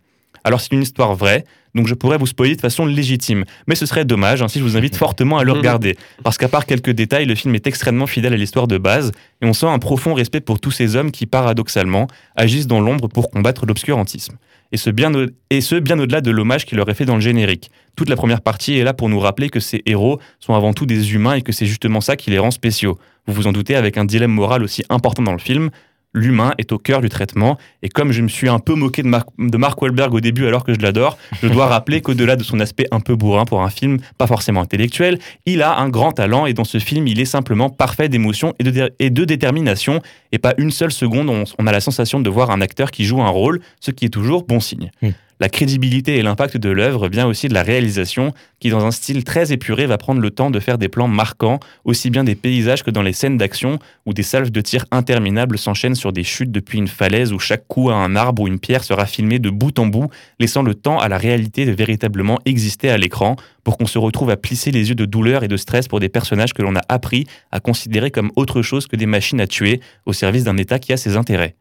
[0.45, 1.45] Alors, c'est une histoire vraie,
[1.77, 3.45] donc je pourrais vous spoiler de façon légitime.
[3.69, 5.97] Mais ce serait dommage, ainsi je vous invite fortement à le regarder.
[6.25, 9.47] Parce qu'à part quelques détails, le film est extrêmement fidèle à l'histoire de base, et
[9.47, 13.31] on sent un profond respect pour tous ces hommes qui, paradoxalement, agissent dans l'ombre pour
[13.31, 14.37] combattre l'obscurantisme.
[14.73, 17.15] Et ce bien, au- et ce, bien au-delà de l'hommage qui leur est fait dans
[17.15, 17.71] le générique.
[17.95, 20.87] Toute la première partie est là pour nous rappeler que ces héros sont avant tout
[20.87, 22.99] des humains et que c'est justement ça qui les rend spéciaux.
[23.29, 25.71] Vous vous en doutez, avec un dilemme moral aussi important dans le film,
[26.17, 27.59] l'humain est au cœur du traitement.
[27.83, 30.75] Et comme je me suis un peu moqué de, Mark, Wahlberg au début alors que
[30.75, 33.99] je l'adore, je dois rappeler qu'au-delà de son aspect un peu bourrin pour un film
[34.19, 37.69] pas forcément intellectuel, il a un grand talent et dans ce film, il est simplement
[37.69, 40.01] parfait d'émotion et de, détermination.
[40.33, 43.21] Et pas une seule seconde, on, a la sensation de voir un acteur qui joue
[43.21, 44.91] un rôle, ce qui est toujours bon signe.
[45.39, 49.23] La crédibilité et l'impact de l'œuvre vient aussi de la réalisation, qui dans un style
[49.23, 52.83] très épuré va prendre le temps de faire des plans marquants, aussi bien des paysages
[52.83, 56.53] que dans les scènes d'action, où des salves de tir interminables s'enchaînent sur des chutes
[56.53, 59.51] depuis une falaise où chaque coup à un arbre ou une pierre sera filmé de
[59.51, 60.09] bout en bout,
[60.41, 64.31] laissant le temps à la réalité de véritablement exister à l'écran, pour qu'on se retrouve
[64.31, 66.83] à plisser les yeux de douleur et de stress pour des personnages que l'on a
[66.89, 70.79] appris à considérer comme autre chose que des machines à tuer, au service d'un État
[70.79, 71.57] qui a ses intérêts.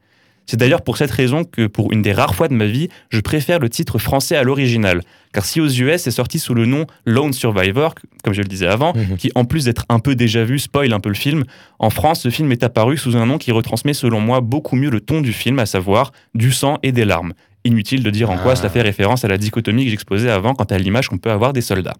[0.45, 3.19] C'est d'ailleurs pour cette raison que, pour une des rares fois de ma vie, je
[3.19, 5.01] préfère le titre français à l'original.
[5.33, 8.67] Car si aux US c'est sorti sous le nom Lone Survivor, comme je le disais
[8.67, 9.17] avant, Mhm.
[9.17, 11.43] qui en plus d'être un peu déjà vu, spoil un peu le film,
[11.79, 14.89] en France ce film est apparu sous un nom qui retransmet selon moi beaucoup mieux
[14.89, 17.33] le ton du film, à savoir du sang et des larmes.
[17.65, 18.55] Inutile de dire en quoi Ah.
[18.55, 21.51] cela fait référence à la dichotomie que j'exposais avant quant à l'image qu'on peut avoir
[21.51, 21.95] des soldats.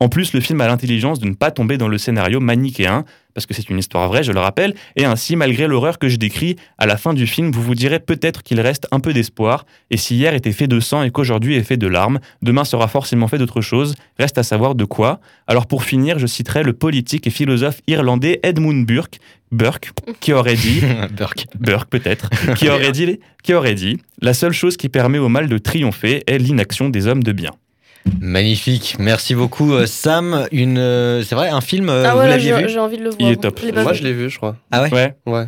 [0.00, 3.04] En plus, le film a l'intelligence de ne pas tomber dans le scénario manichéen,
[3.34, 6.16] parce que c'est une histoire vraie, je le rappelle, et ainsi, malgré l'horreur que je
[6.16, 9.66] décris, à la fin du film, vous vous direz peut-être qu'il reste un peu d'espoir,
[9.90, 12.86] et si hier était fait de sang et qu'aujourd'hui est fait de larmes, demain sera
[12.86, 15.18] forcément fait d'autre chose, reste à savoir de quoi.
[15.48, 19.18] Alors pour finir, je citerai le politique et philosophe irlandais Edmund Burke,
[19.52, 19.90] Burke
[20.20, 20.82] qui aurait dit
[21.16, 21.46] Burke.
[21.58, 25.48] Burke peut-être, qui aurait dit, qui aurait dit, la seule chose qui permet au mal
[25.48, 27.50] de triompher est l'inaction des hommes de bien.
[28.20, 30.46] Magnifique, merci beaucoup euh, Sam.
[30.50, 32.78] Une, euh, c'est vrai, un film, euh, ah vous ouais, là, l'aviez j'ai vu j'ai
[32.78, 33.32] envie de le Il voir.
[33.32, 33.60] est top.
[33.62, 33.98] Je Moi, vu.
[33.98, 34.56] je l'ai vu, je crois.
[34.70, 35.14] Ah ouais, Ouais.
[35.26, 35.44] Ouais.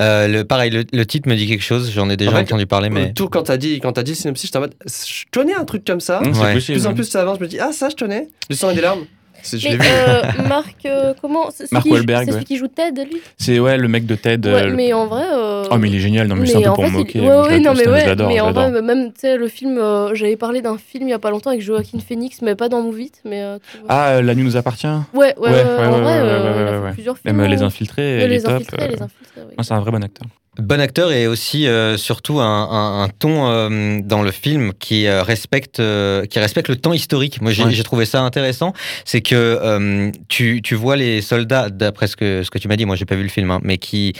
[0.00, 2.42] Euh, le, Pareil, le, le titre me dit quelque chose, j'en ai déjà En fait,
[2.42, 3.12] entendu parler, mais...
[3.14, 5.64] Tout quand t'as dit, quand t'as dit le synopsis, j'étais en mode, je connais un
[5.64, 6.22] truc comme ça.
[6.22, 6.54] Ouais.
[6.54, 6.78] possible.
[6.78, 8.28] Plus en plus ça avance, je me dis, ah, ça, je connais.
[8.48, 9.06] Du sang et des larmes.
[9.52, 9.86] Je l'ai vu.
[9.86, 12.32] euh, Marc, euh, comment C'est celui Mark joue- Wahlberg, C'est ouais.
[12.34, 13.20] celui qui joue Ted, lui?
[13.38, 14.48] C'est ouais, le mec de Ted.
[14.48, 15.24] Ouais, euh, le- mais en vrai.
[15.32, 17.20] euh, Oh, mais il est génial, non, mais, c'est un peu pour fait, me moquer.
[17.20, 18.14] Ouais, mais ouais, non, mais ouais.
[18.26, 19.80] Mais en vrai, même, tu sais, le film,
[20.14, 22.82] j'avais parlé d'un film il y a pas longtemps avec Joaquin Phoenix, mais pas dans
[22.82, 23.44] Move It, mais.
[23.88, 24.86] Ah, La nuit nous appartient?
[25.12, 27.40] Ouais, ouais, ouais, ouais, en ouais, vrai, il a fait plusieurs Même films.
[27.40, 28.52] euh, Les Infiltrés, il est Les top.
[28.52, 29.54] Infiltrés, Les Infiltrés, oui.
[29.56, 30.26] moi, c'est un vrai bon acteur.
[30.58, 35.06] Bon acteur et aussi euh, surtout un, un- un ton euh, dans le film qui
[35.06, 35.82] euh, respecte
[36.30, 37.40] qui respecte le temps historique.
[37.42, 37.82] Moi j'ai Ouais.
[37.82, 38.72] trouvé ça intéressant,
[39.04, 42.84] c'est que tu, tu vois les soldats d'après ce que ce que tu m'as dit,
[42.86, 44.12] moi j'ai pas vu le film, hein, mais qui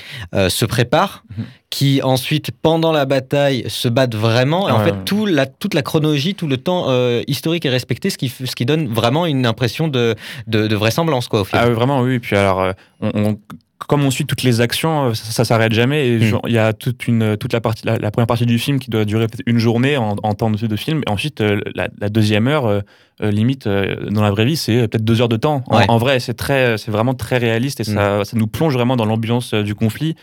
[0.48, 1.44] se préparent, Mhm.
[1.70, 4.68] qui ensuite pendant la bataille se battent vraiment.
[4.68, 7.70] Et en Ouais, fait tout la, toute la chronologie, tout le temps euh, historique est
[7.70, 10.14] respecté, ce qui ce qui donne vraiment une impression de
[10.46, 11.46] de, de vraisemblance quoi au.
[11.52, 12.18] Ah oui, vraiment, oui.
[12.18, 13.38] Puis alors, on, on-
[13.86, 16.08] comme on suit toutes les actions, euh, ça, ça s'arrête jamais.
[16.08, 16.22] Et Mm.
[16.22, 18.78] genre, il y a toute, une, toute la, partie, la, la première partie du film
[18.78, 21.02] qui doit durer peut-être une journée en, en temps de, de film.
[21.06, 22.80] Et ensuite, euh, la, la deuxième heure, euh,
[23.22, 25.62] euh, limite, euh, dans la vraie vie, c'est peut-être deux heures de temps.
[25.68, 25.84] En, Ouais.
[25.88, 29.04] en vrai, c'est très, c'est vraiment très réaliste et ça, ça nous plonge vraiment dans
[29.06, 30.14] l'ambiance euh, du conflit.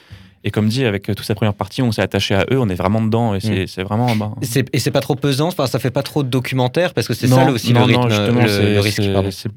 [0.43, 2.67] Et comme dit, avec euh, toute cette première partie, on s'est attaché à eux, on
[2.69, 3.35] est vraiment dedans.
[3.35, 4.15] Et c'est c'est vraiment.
[4.15, 7.07] bah, C'est- Et c'est pas trop pesant, enfin ça fait pas trop de documentaire parce
[7.07, 9.01] que c'est Non, ça aussi non, le non, rythme, justement, le, le risque.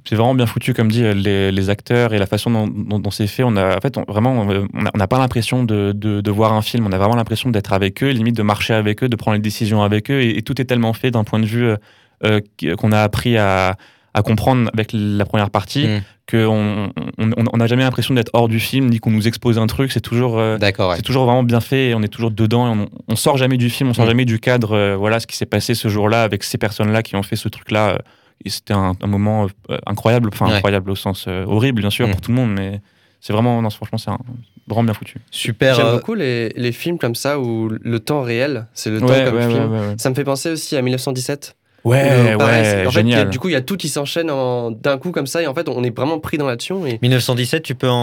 [0.05, 2.99] c'est- vraiment bien foutu, comme dit, euh, les, les acteurs et la façon dont, dont-
[2.99, 3.43] dont c'est fait.
[3.45, 6.30] On a, en fait, on- vraiment, euh, on on n'a pas l'impression de, de- de
[6.30, 6.87] voir un film.
[6.87, 9.43] On a vraiment l'impression d'être avec eux, limite de marcher avec eux, de prendre les
[9.43, 10.20] décisions avec eux.
[10.20, 11.76] Et, et tout est tellement fait d'un point de vue euh,
[12.24, 12.41] euh,
[12.76, 13.76] qu'on a appris à,
[14.15, 16.01] à comprendre avec la première partie Mm.
[16.31, 19.59] qu'on on on- on n'a jamais l'impression d'être hors du film ni qu'on nous expose
[19.59, 19.93] un truc.
[19.93, 20.39] C'est toujours.
[20.39, 20.97] euh, D'accord, ouais.
[20.97, 23.57] c'est toujours vraiment bien fait et on est toujours dedans et on, on sort jamais
[23.57, 24.09] du film, on sort Mm.
[24.09, 24.73] jamais du cadre.
[24.73, 27.49] euh, voilà ce qui s'est passé ce jour-là avec ces personnes-là qui ont fait ce
[27.49, 27.91] truc-là.
[27.91, 27.99] euh,
[28.45, 30.55] et c'était un, un moment euh, incroyable, enfin Ouais.
[30.55, 32.11] incroyable au sens euh, horrible bien sûr Mm.
[32.12, 32.81] pour tout le monde, mais
[33.21, 34.19] c'est vraiment, non, franchement, c'est un-
[34.69, 35.19] vraiment bien foutu.
[35.31, 35.75] Super.
[35.75, 39.07] J'aime euh, beaucoup les, les films comme ça où le temps réel, c'est le temps
[39.07, 39.73] comme ouais, film.
[39.73, 41.57] ouais, ouais, Ça me fait penser aussi à 1917.
[41.85, 43.30] Ouais, Euh, pareil, ouais, c'est- en fait, a- génial.
[43.30, 45.55] du coup, il y a tout qui s'enchaîne en- d'un coup comme ça, et en
[45.55, 46.87] fait, on est vraiment pris dans l'action.
[46.87, 47.95] Et 1917, tu peux en,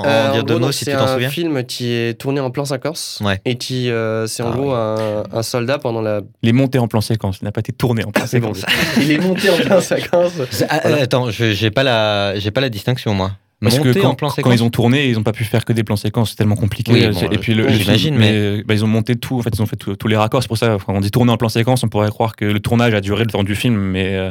[0.00, 2.40] en Euh, dire deux mots si tu c'est t'en un souviens film qui est tourné
[2.40, 3.40] en plan séquence Ouais.
[3.44, 4.76] et qui euh, c'est en Ah gros oui.
[4.76, 6.20] un, un soldat pendant la.
[6.42, 8.54] Il est monté en plan séquence, il n'a pas été tourné en plan C'est bon.
[8.54, 8.72] séquence.
[8.98, 10.32] Il est monté en plan séquence.
[10.50, 10.98] C'est- ah, Voilà.
[10.98, 13.32] euh, Attends, je- j'ai pas la, j'ai pas la distinction moi.
[13.62, 15.72] Parce que quand, en plan quand ils ont tourné, ils n'ont pas pu faire que
[15.72, 16.92] des plans séquences, c'est tellement compliqué.
[16.92, 19.38] Oui, C'est- bon, et puis le, le j'imagine, film, mais bah, ils ont monté tout.
[19.38, 20.42] En fait, ils ont fait tous les raccords.
[20.42, 22.60] C'est pour ça, quand on dit tourner en plan séquence, on pourrait croire que le
[22.60, 24.30] tournage a duré le temps du film, mais euh,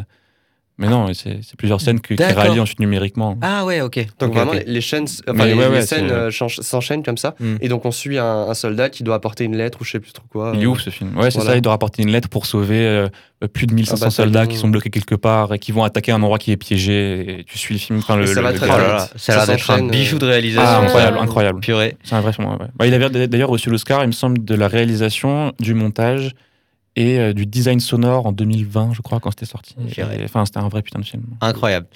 [0.79, 3.37] mais non, c'est plusieurs scènes qui rallient ensuite numériquement.
[3.41, 3.99] Ah ouais, ok.
[4.19, 7.35] Donc vraiment, les, les chaînes, enfin, les, ouais, les ouais, scènes euh, s'enchaînent comme ça.
[7.39, 7.57] Hmm.
[7.61, 9.99] Et donc, on suit un, un soldat qui doit apporter une lettre ou je sais
[9.99, 10.53] plus trop quoi.
[10.55, 11.15] Il est euh, ouf ce film.
[11.17, 11.51] Ouais, c'est voilà.
[11.51, 11.57] ça.
[11.57, 13.07] Il doit rapporter une lettre pour sauver euh,
[13.53, 14.11] plus de 1500 Un bataillon.
[14.25, 17.39] soldats qui sont bloqués quelque part et qui vont attaquer un endroit qui est piégé.
[17.39, 17.99] Et tu suis le film.
[17.99, 18.87] Enfin, le, ça le- va le très gars, Oh vite.
[18.87, 20.81] là là, ça a Ça l'air d'être un bijou de Ah, réalisation.
[20.81, 21.23] incroyable, Ouais.
[21.23, 21.59] incroyable.
[21.59, 21.97] Purée.
[22.03, 22.47] C'est un vrai film.
[22.49, 22.55] ouais.
[22.77, 26.31] Bah, il avait d'ailleurs reçu l'Oscar, il me semble, de la réalisation, du montage
[26.99, 29.73] et euh, du design sonore en 2020, je crois, quand c'était sorti.
[30.25, 31.23] Enfin, c'était un vrai putain de film.
[31.39, 31.87] Incroyable.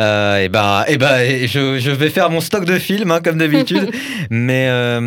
[0.00, 3.38] Euh, et ben, et ben, je, je vais faire mon stock de films hein, comme
[3.38, 3.90] d'habitude.
[4.30, 5.00] mais, euh,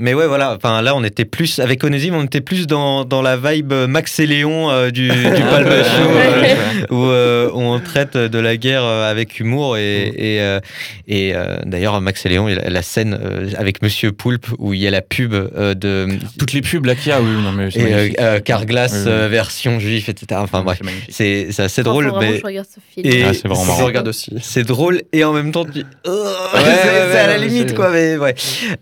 [0.00, 0.54] mais ouais, voilà.
[0.56, 4.18] Enfin, là, on était plus avec Onésime, on était plus dans, dans la vibe Max
[4.18, 5.14] et Léon euh, du, du
[5.50, 6.54] Palma Show, euh,
[6.90, 9.76] où, euh, où on traite de la guerre avec humour.
[9.76, 10.58] Et, et, euh,
[11.06, 14.46] et euh, d'ailleurs, Max et Léon, il y a la scène euh, avec Monsieur Poulpe
[14.58, 17.20] où il y a la pub euh, de Toutes les pubs là qu'il y a,
[17.20, 19.28] oui, non, mais et, euh, euh, Carglass Oui, oui.
[19.30, 20.40] version juif, etc.
[20.42, 23.06] Enfin bref, C'est assez drôle, mais je regarde ce film.
[23.06, 23.84] et Ah, c'est vraiment marrant.
[23.84, 24.32] regarde aussi.
[24.42, 26.10] C'est drôle et en même temps tu Oh,
[26.54, 28.34] Ouais, c'est ouais, à la limite quoi mais ouais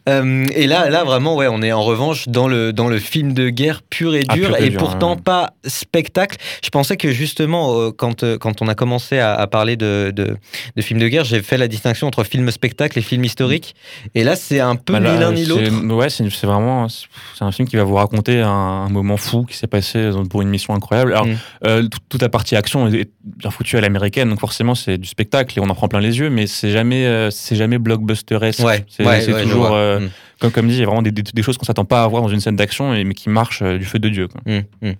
[0.08, 3.32] Euh, et là là vraiment ouais on est en revanche dans le dans le film
[3.34, 5.20] de guerre pur et Ah, dur pur et et dur, pourtant ouais.
[5.22, 9.46] pas spectacle je pensais que justement euh, quand euh, quand on a commencé à, à
[9.46, 10.36] parler de, de
[10.76, 13.74] de films de guerre j'ai fait la distinction entre film spectacle et film historique
[14.14, 17.44] et là c'est un peu Bah là, ni l'un ni l'autre Ouais, c'est vraiment c'est
[17.44, 20.48] un film qui va vous raconter un, un moment fou qui s'est passé pour une
[20.48, 21.12] mission incroyable.
[21.12, 21.36] Alors, Mm.
[21.66, 25.08] euh, tout- toute la partie action est bien foutue à l'américaine, donc forcément c'est du
[25.08, 28.60] spectacle et on en prend plein les yeux, mais c'est jamais euh, c'est jamais blockbusteresque.
[28.64, 30.08] ouais c'est ouais, ouais, toujours euh, Mm,
[30.40, 32.06] comme comme dit, il y a vraiment des, des- des choses qu'on s'attend pas à
[32.08, 34.28] voir dans une scène d'action, mais qui marchent euh, du feu de Dieu.
[34.28, 34.40] Quoi.
[34.46, 34.92] mm, mm.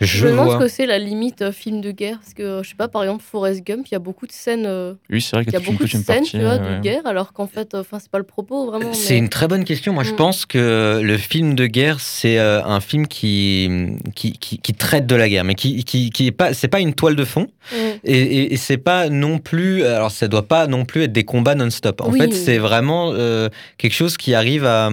[0.00, 2.18] Je je me demande ce que c'est la limite euh, film de guerre.
[2.20, 4.32] Parce que, euh, je sais pas, par exemple, Forrest Gump, il y a beaucoup de
[4.32, 6.30] scènes, euh, Oui, c'est vrai il qu'il y a beaucoup de scènes partie.
[6.30, 8.92] tu vois, de guerre, alors qu'en fait, euh, enfin, c'est pas le propos vraiment.
[8.92, 9.92] C'est mais- une très bonne question.
[9.92, 10.16] Moi, je Mm.
[10.16, 13.68] pense que le film de guerre, c'est euh, un film qui,
[14.14, 16.80] qui, qui, qui traite de la guerre, mais qui, qui, qui est pas, c'est pas
[16.80, 17.76] une toile de fond, Mm.
[18.04, 21.24] et, et, et c'est pas non plus, alors ça doit pas non plus être des
[21.24, 22.00] combats non-stop.
[22.00, 22.18] En Oui.
[22.20, 24.90] fait, c'est vraiment euh, quelque chose qui arrive à,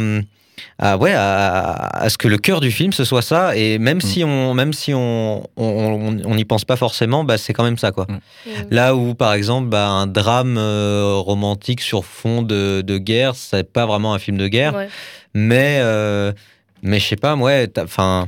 [0.79, 4.01] à ouais, à, à ce que le cœur du film ce soit ça, et même
[4.01, 7.91] si on, même si on, on, n'y pense pas forcément, bah c'est quand même ça,
[7.91, 8.05] quoi.
[8.09, 8.51] Mm.
[8.71, 13.71] Là où, par exemple, bah, un drame euh, romantique sur fond de, de guerre, c'est
[13.71, 14.87] pas vraiment un film de guerre, Ouais.
[15.33, 16.31] mais, euh,
[16.81, 18.27] mais je sais pas, ouais, enfin,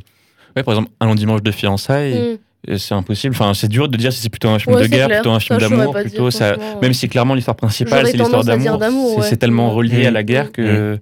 [0.55, 2.13] Ouais, par exemple, un long dimanche de fiançailles,
[2.67, 2.71] Mm.
[2.71, 3.36] euh, c'est impossible.
[3.36, 5.21] Enfin, c'est dur de dire si c'est plutôt un film Ouais, de guerre, clair.
[5.21, 6.53] plutôt un film d'amour, pas plutôt dire, ça.
[6.55, 8.80] franchement, Même si clairement l'histoire principale c'est l'histoire d'amour,
[9.23, 9.38] c'est ouais.
[9.38, 9.75] tellement Mm.
[9.75, 10.13] relié à Mm.
[10.15, 10.99] la guerre que.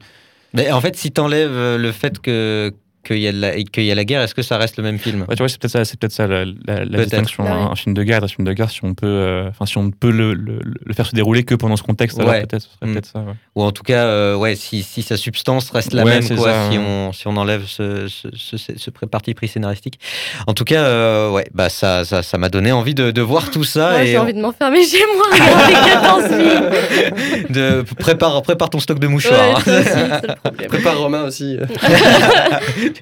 [0.58, 2.74] Mais en fait, si t'enlèves euh, le fait que
[3.08, 4.99] qu'il y, a la- qu'il y a la guerre, est-ce que ça reste le même
[4.99, 7.43] film Ouais, tu vois, c'est peut-être ça, c'est peut-être ça la, la- la distinction.
[7.43, 7.70] Bah un, oui.
[7.72, 9.89] un film de guerre, un film de guerre, si on peut, euh, enfin, si on
[9.91, 12.41] peut le, le- le faire se dérouler que pendant ce contexte, alors Ouais.
[12.45, 12.93] peut-être, ce serait Mm.
[12.93, 13.20] peut-être ça.
[13.20, 13.34] ouais.
[13.55, 16.51] Ou en tout cas, euh, ouais, si, si sa substance reste la Ouais, même, quoi,
[16.53, 16.84] ça, si, ouais.
[16.86, 19.99] on, si on enlève ce, ce, ce, ce pré- parti pris scénaristique.
[20.47, 23.49] En tout cas, euh, ouais, bah ça, ça, ça m'a donné envie de, de voir
[23.51, 25.26] tout ça j'ai envie de m'enfermer chez moi.
[25.32, 27.47] regarder 14 films.
[27.49, 29.58] de prépare, prépare ton stock de Ouais, mouchoirs.
[29.58, 30.68] aussi, le problème.
[30.68, 31.58] Prépare Romain aussi.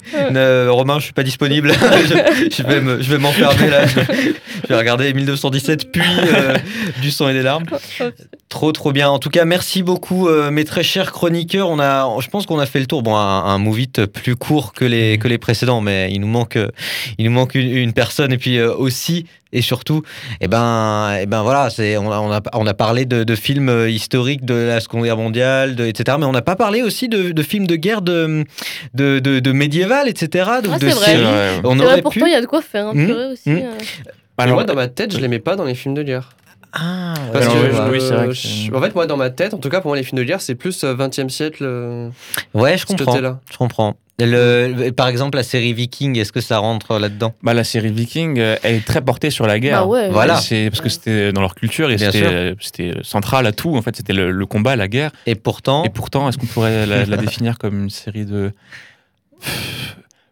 [0.69, 1.71] Romain, je suis pas disponible.
[1.73, 3.85] je, vais m'enfermer là.
[3.87, 6.55] Je, vais regarder 1917 puis euh,
[7.01, 7.65] du sang et des larmes.
[8.47, 9.09] Trop trop bien.
[9.09, 11.67] En tout cas, merci beaucoup euh, mes très chers chroniqueurs.
[11.67, 13.01] On a, je pense qu'on a fait le tour.
[13.01, 16.55] Bon, un, un movie plus court que les que les précédents, mais il nous manque,
[16.55, 16.67] euh,
[17.17, 20.03] il nous manque une, une personne et puis euh, aussi et surtout,
[20.41, 23.35] et ben, et ben voilà, c'est on a, on a, on a parlé de, de
[23.35, 26.17] films historiques de la Seconde Guerre mondiale, de, etc.
[26.19, 28.45] Mais on n'a pas parlé aussi de, de films de guerre de
[28.93, 30.27] de, de, de médiéval, etc.
[30.63, 31.17] De, Ah, de vrai.
[31.63, 32.01] On aurait vrai, pu.
[32.03, 32.87] pourtant, il y a de quoi faire.
[32.87, 33.05] Hein, Mm.
[33.07, 33.49] purée aussi.
[33.49, 33.55] Mm.
[33.57, 33.71] euh.
[34.37, 36.31] Mais Alors, moi, dans ma tête, je l'aimais pas dans les films de guerre.
[36.78, 39.05] Ah, Parce Alors, que, ouais, euh, oui, c'est vrai que je- c'est- en fait, moi,
[39.07, 40.93] dans ma tête, en tout cas, pour moi, les films de guerre, c'est plus euh,
[40.93, 41.63] 20e siècle.
[41.65, 42.09] euh,
[42.53, 43.05] ouais, je comprends.
[43.13, 43.39] côté-là.
[43.51, 43.95] Je comprends.
[44.19, 47.34] Le- le- par exemple, la série Viking, est-ce que ça rentre là-dedans?
[47.43, 49.82] Bah, la série Viking, euh, elle est très portée sur la guerre.
[49.82, 50.09] Bah ouais.
[50.09, 50.38] Voilà.
[50.38, 53.76] C'est parce que c'était dans leur culture et c'était euh, central à tout.
[53.76, 55.11] En fait, c'était le, le combat, la guerre.
[55.26, 58.51] Et pourtant, Et pourtant, est-ce qu'on pourrait la, la définir comme une série de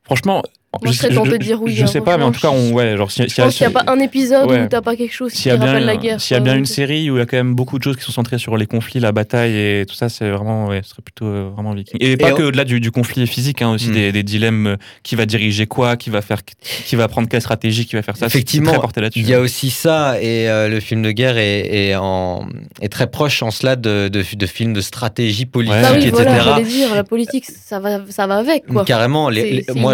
[0.04, 0.44] Franchement,
[0.82, 2.50] Moi, je serais tentée de dire oui, Je hein, sais pas, mais en tout cas,
[2.50, 4.50] on, ouais, genre si- Je s'il y a- pense qu'il n'y a pas un épisode
[4.50, 4.64] Ouais.
[4.64, 6.20] où t'as pas quelque chose qui S'il y a rappelle bien, la guerre.
[6.20, 7.96] s'il y a bien une série où il y a quand même beaucoup de choses
[7.96, 10.90] qui sont centrées sur les conflits, la bataille et tout ça, c'est vraiment, ouais, ce
[10.90, 11.98] serait plutôt euh, vraiment viking.
[12.02, 13.94] Et pas Et que on- au-delà du, du conflit physique, hein, aussi Hmm.
[13.94, 17.42] des, des dilemmes, euh, qui va diriger quoi, qui va faire, qui va prendre quelle
[17.42, 18.28] stratégie, qui va faire ça.
[18.28, 19.20] c'est- Effectivement, c'est très porté là-dessus.
[19.20, 22.48] il y a aussi ça, et euh, le film de guerre est, est en,
[22.82, 25.82] est très proche en cela de, de, de films de stratégie politique, Ouais.
[25.84, 26.12] Bah oui, etc.
[26.44, 28.84] voilà, dire, la politique, ça va, ça va avec, quoi.
[28.86, 29.94] Carrément, les, moi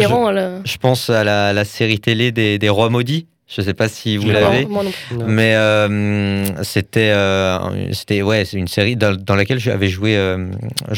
[0.69, 3.27] je, pense à la, la série télé des, des Rois Maudits.
[3.51, 4.63] Je sais pas si vous l'avez.
[4.65, 5.17] Non, moi non plus.
[5.17, 5.25] Non.
[5.27, 7.57] Mais euh, c'était euh,
[7.93, 10.45] c'était ouais c'est une série dans, dans laquelle j'avais joué euh,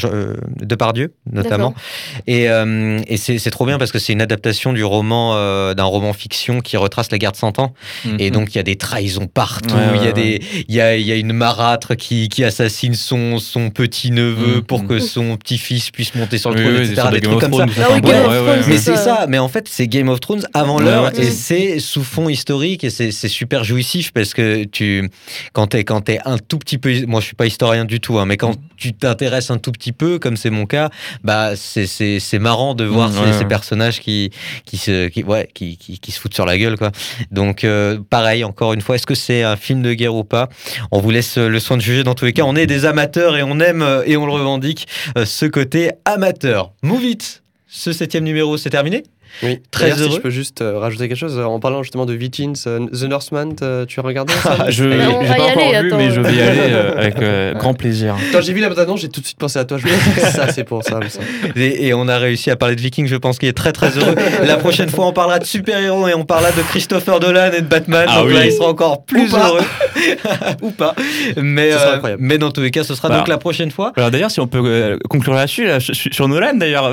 [0.04, 1.74] euh, Depardieu notamment
[2.26, 5.72] et, euh, et c'est c'est trop bien parce que c'est une adaptation du roman euh,
[5.72, 7.72] d'un roman fiction qui retrace la guerre de Cent Ans
[8.04, 8.16] Mhm.
[8.18, 10.12] et donc il y a des trahisons partout ouais, il y a ouais.
[10.12, 14.10] des il y a, il y a une marâtre qui, qui assassine son son petit
[14.10, 14.62] neveu Mhm.
[14.62, 17.42] pour que son petit fils puisse monter sur le Oui, trône oui, etc des trucs
[17.42, 17.98] of comme ça Ah
[18.68, 19.26] mais c'est ça.
[19.28, 22.82] mais en fait c'est Game of Thrones avant l'heure et c'est c'est sous fond historique
[22.82, 25.08] et c'est super jouissif parce que tu,
[25.52, 28.26] quand quand t'es un tout petit peu, moi je suis pas historien du tout, hein,
[28.26, 30.90] mais quand tu t'intéresses un tout petit peu, comme c'est mon cas,
[31.22, 33.48] bah c'est c'est c'est marrant de voir Mmh, ces, ouais, ces ouais.
[33.48, 34.30] personnages qui
[34.64, 36.90] qui se qui, ouais qui, qui qui se foutent sur la gueule quoi.
[37.30, 40.48] Donc euh, pareil encore une fois, est-ce que c'est un film de guerre ou pas?
[40.90, 42.02] On vous laisse le soin de juger.
[42.02, 44.32] Dans tous les cas, on est des amateurs et on aime euh, et on le
[44.32, 46.72] revendique euh, ce côté amateur.
[46.82, 47.42] Move it.
[47.68, 49.04] Ce septième numéro, c'est terminé?
[49.42, 50.16] Oui, Très D'ailleurs, Si heureux.
[50.16, 53.54] je peux juste euh, rajouter quelque chose, en parlant justement de Vikings, euh, The Northman,
[53.62, 56.20] euh, tu as regardé ça Ah, je on pas y encore aller, vu, mais je
[56.20, 58.14] vais y aller euh, avec euh, grand plaisir.
[58.32, 59.78] Quand j'ai vu la bande-annonce, j'ai tout de suite pensé à toi.
[59.78, 61.00] Je me suis dit, ça, c'est pour ça.
[61.08, 61.20] ça.
[61.56, 63.96] Et, et on a réussi à parler de Viking, je pense qu'il est très très
[63.98, 64.14] heureux.
[64.44, 67.66] La prochaine fois, on parlera de super-héros et on parlera de Christopher Dolan et de
[67.66, 68.06] Batman.
[68.08, 68.46] Ah donc là, oui.
[68.48, 69.60] il sera encore plus Ou heureux.
[70.62, 70.94] Ou pas.
[71.36, 73.18] Mais, euh, mais dans tous les cas, ce sera Bah.
[73.18, 73.92] donc la prochaine fois.
[73.96, 76.90] Alors d'ailleurs, si on peut euh, conclure là-dessus, là, sur sur Nolan d'ailleurs,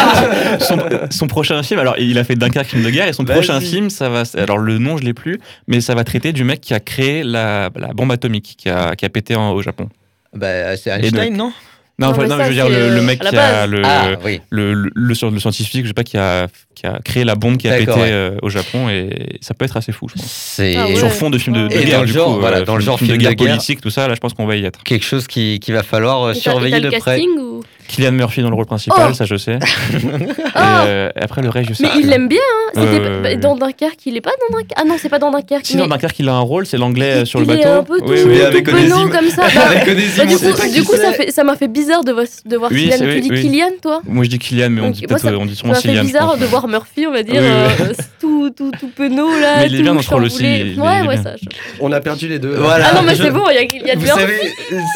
[0.60, 0.78] son,
[1.10, 3.36] son prochain film, alors il a fait Dunkerque, film de guerre, et son Vas-y.
[3.36, 5.38] prochain film, ça va, alors le nom je l'ai plus,
[5.68, 8.94] mais ça va traiter du mec qui a créé la, la bombe atomique, qui a,
[8.96, 9.88] qui a pété en- au Japon.
[10.34, 11.52] Bah, c'est Einstein, non?
[12.00, 13.26] Non, Non, enfin, mais non, mais ça, je veux dire le, le euh, mec qui
[13.36, 14.40] a le, Ah, oui.
[14.50, 16.46] le, le, le sci- le scientifique, je sais pas, qui a,
[16.76, 18.10] qui a créé la bombe qui a pété ouais.
[18.12, 20.30] euh, au Japon, et ça peut être assez fou, je pense.
[20.30, 20.94] C'est Ah ouais.
[20.94, 22.64] Sur fond de film de, de Et guerre, dans le du genre, coup, voilà, euh,
[22.64, 23.48] dans le genre de film de guerre guerre.
[23.56, 24.80] politique, tout ça, là, je pense qu'on va y être.
[24.84, 26.98] quelque chose qui, qui va falloir euh, Et t'as- et surveiller de près.
[27.16, 27.47] casting ou...
[27.88, 29.54] Kylian Murphy dans le rôle principal, Oh ça je sais.
[29.92, 32.38] Et, Ah euh, après le reste, je sais Mais il l'aime bien,
[32.76, 34.72] hein Euh, pas- bah, dans Dunkerque, il est pas dans Dunkerque?
[34.76, 35.66] Ah non, c'est pas dans Dunkerque.
[35.66, 37.68] Si dans Dunkerque, il a un rôle, c'est l'anglais euh, sur le il est bateau.
[37.70, 39.42] un peu tout, Oui, oui, oui, tout avec comme ça.
[39.54, 42.12] Bah, Avec Onésime, bah, du coup, du coup ça fait- ça m'a fait bizarre de,
[42.12, 42.98] voir- de voir Oui, Kylian.
[42.98, 43.40] Tu oui, dis oui.
[43.42, 44.02] Kylian, toi?
[44.06, 45.88] Moi je dis Kylian, mais on dit peut-être ça- on dit Ça souvent m'a fait
[45.88, 46.02] Kylian.
[46.02, 46.38] je bizarre pense.
[46.40, 47.68] de voir Murphy, on va dire, euh,
[48.20, 49.60] tout, tout, tout penaud là.
[49.60, 51.34] Mais il est bien dans ce rôle aussi, ouais, ouais, ça.
[51.80, 52.54] On a perdu les deux.
[52.56, 52.88] Voilà.
[52.90, 53.54] Ah non, mais c'est bon, il
[53.86, 54.34] y a, a Vous savez,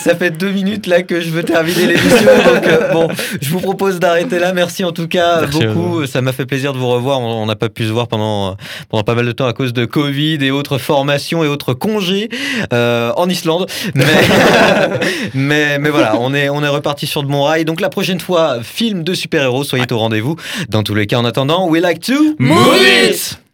[0.05, 3.09] ça fait deux minutes là que je veux terminer l'émission, donc euh, bon,
[3.41, 4.53] je vous propose d'arrêter là.
[4.53, 6.07] Merci en tout cas Merci beaucoup.
[6.07, 7.21] Ça m'a fait plaisir de vous revoir.
[7.21, 8.57] On n'a pas pu se voir pendant
[8.89, 12.29] pendant pas mal de temps à cause de Covid et autres formations et autres congés
[12.73, 13.67] euh, en Islande.
[13.95, 14.05] Mais,
[15.35, 17.65] mais mais voilà, on est on est reparti sur de bons rails.
[17.65, 20.37] Donc la prochaine fois, film de super héros, soyez au rendez-vous.
[20.69, 23.43] Dans tous les cas, en attendant, we like to Move it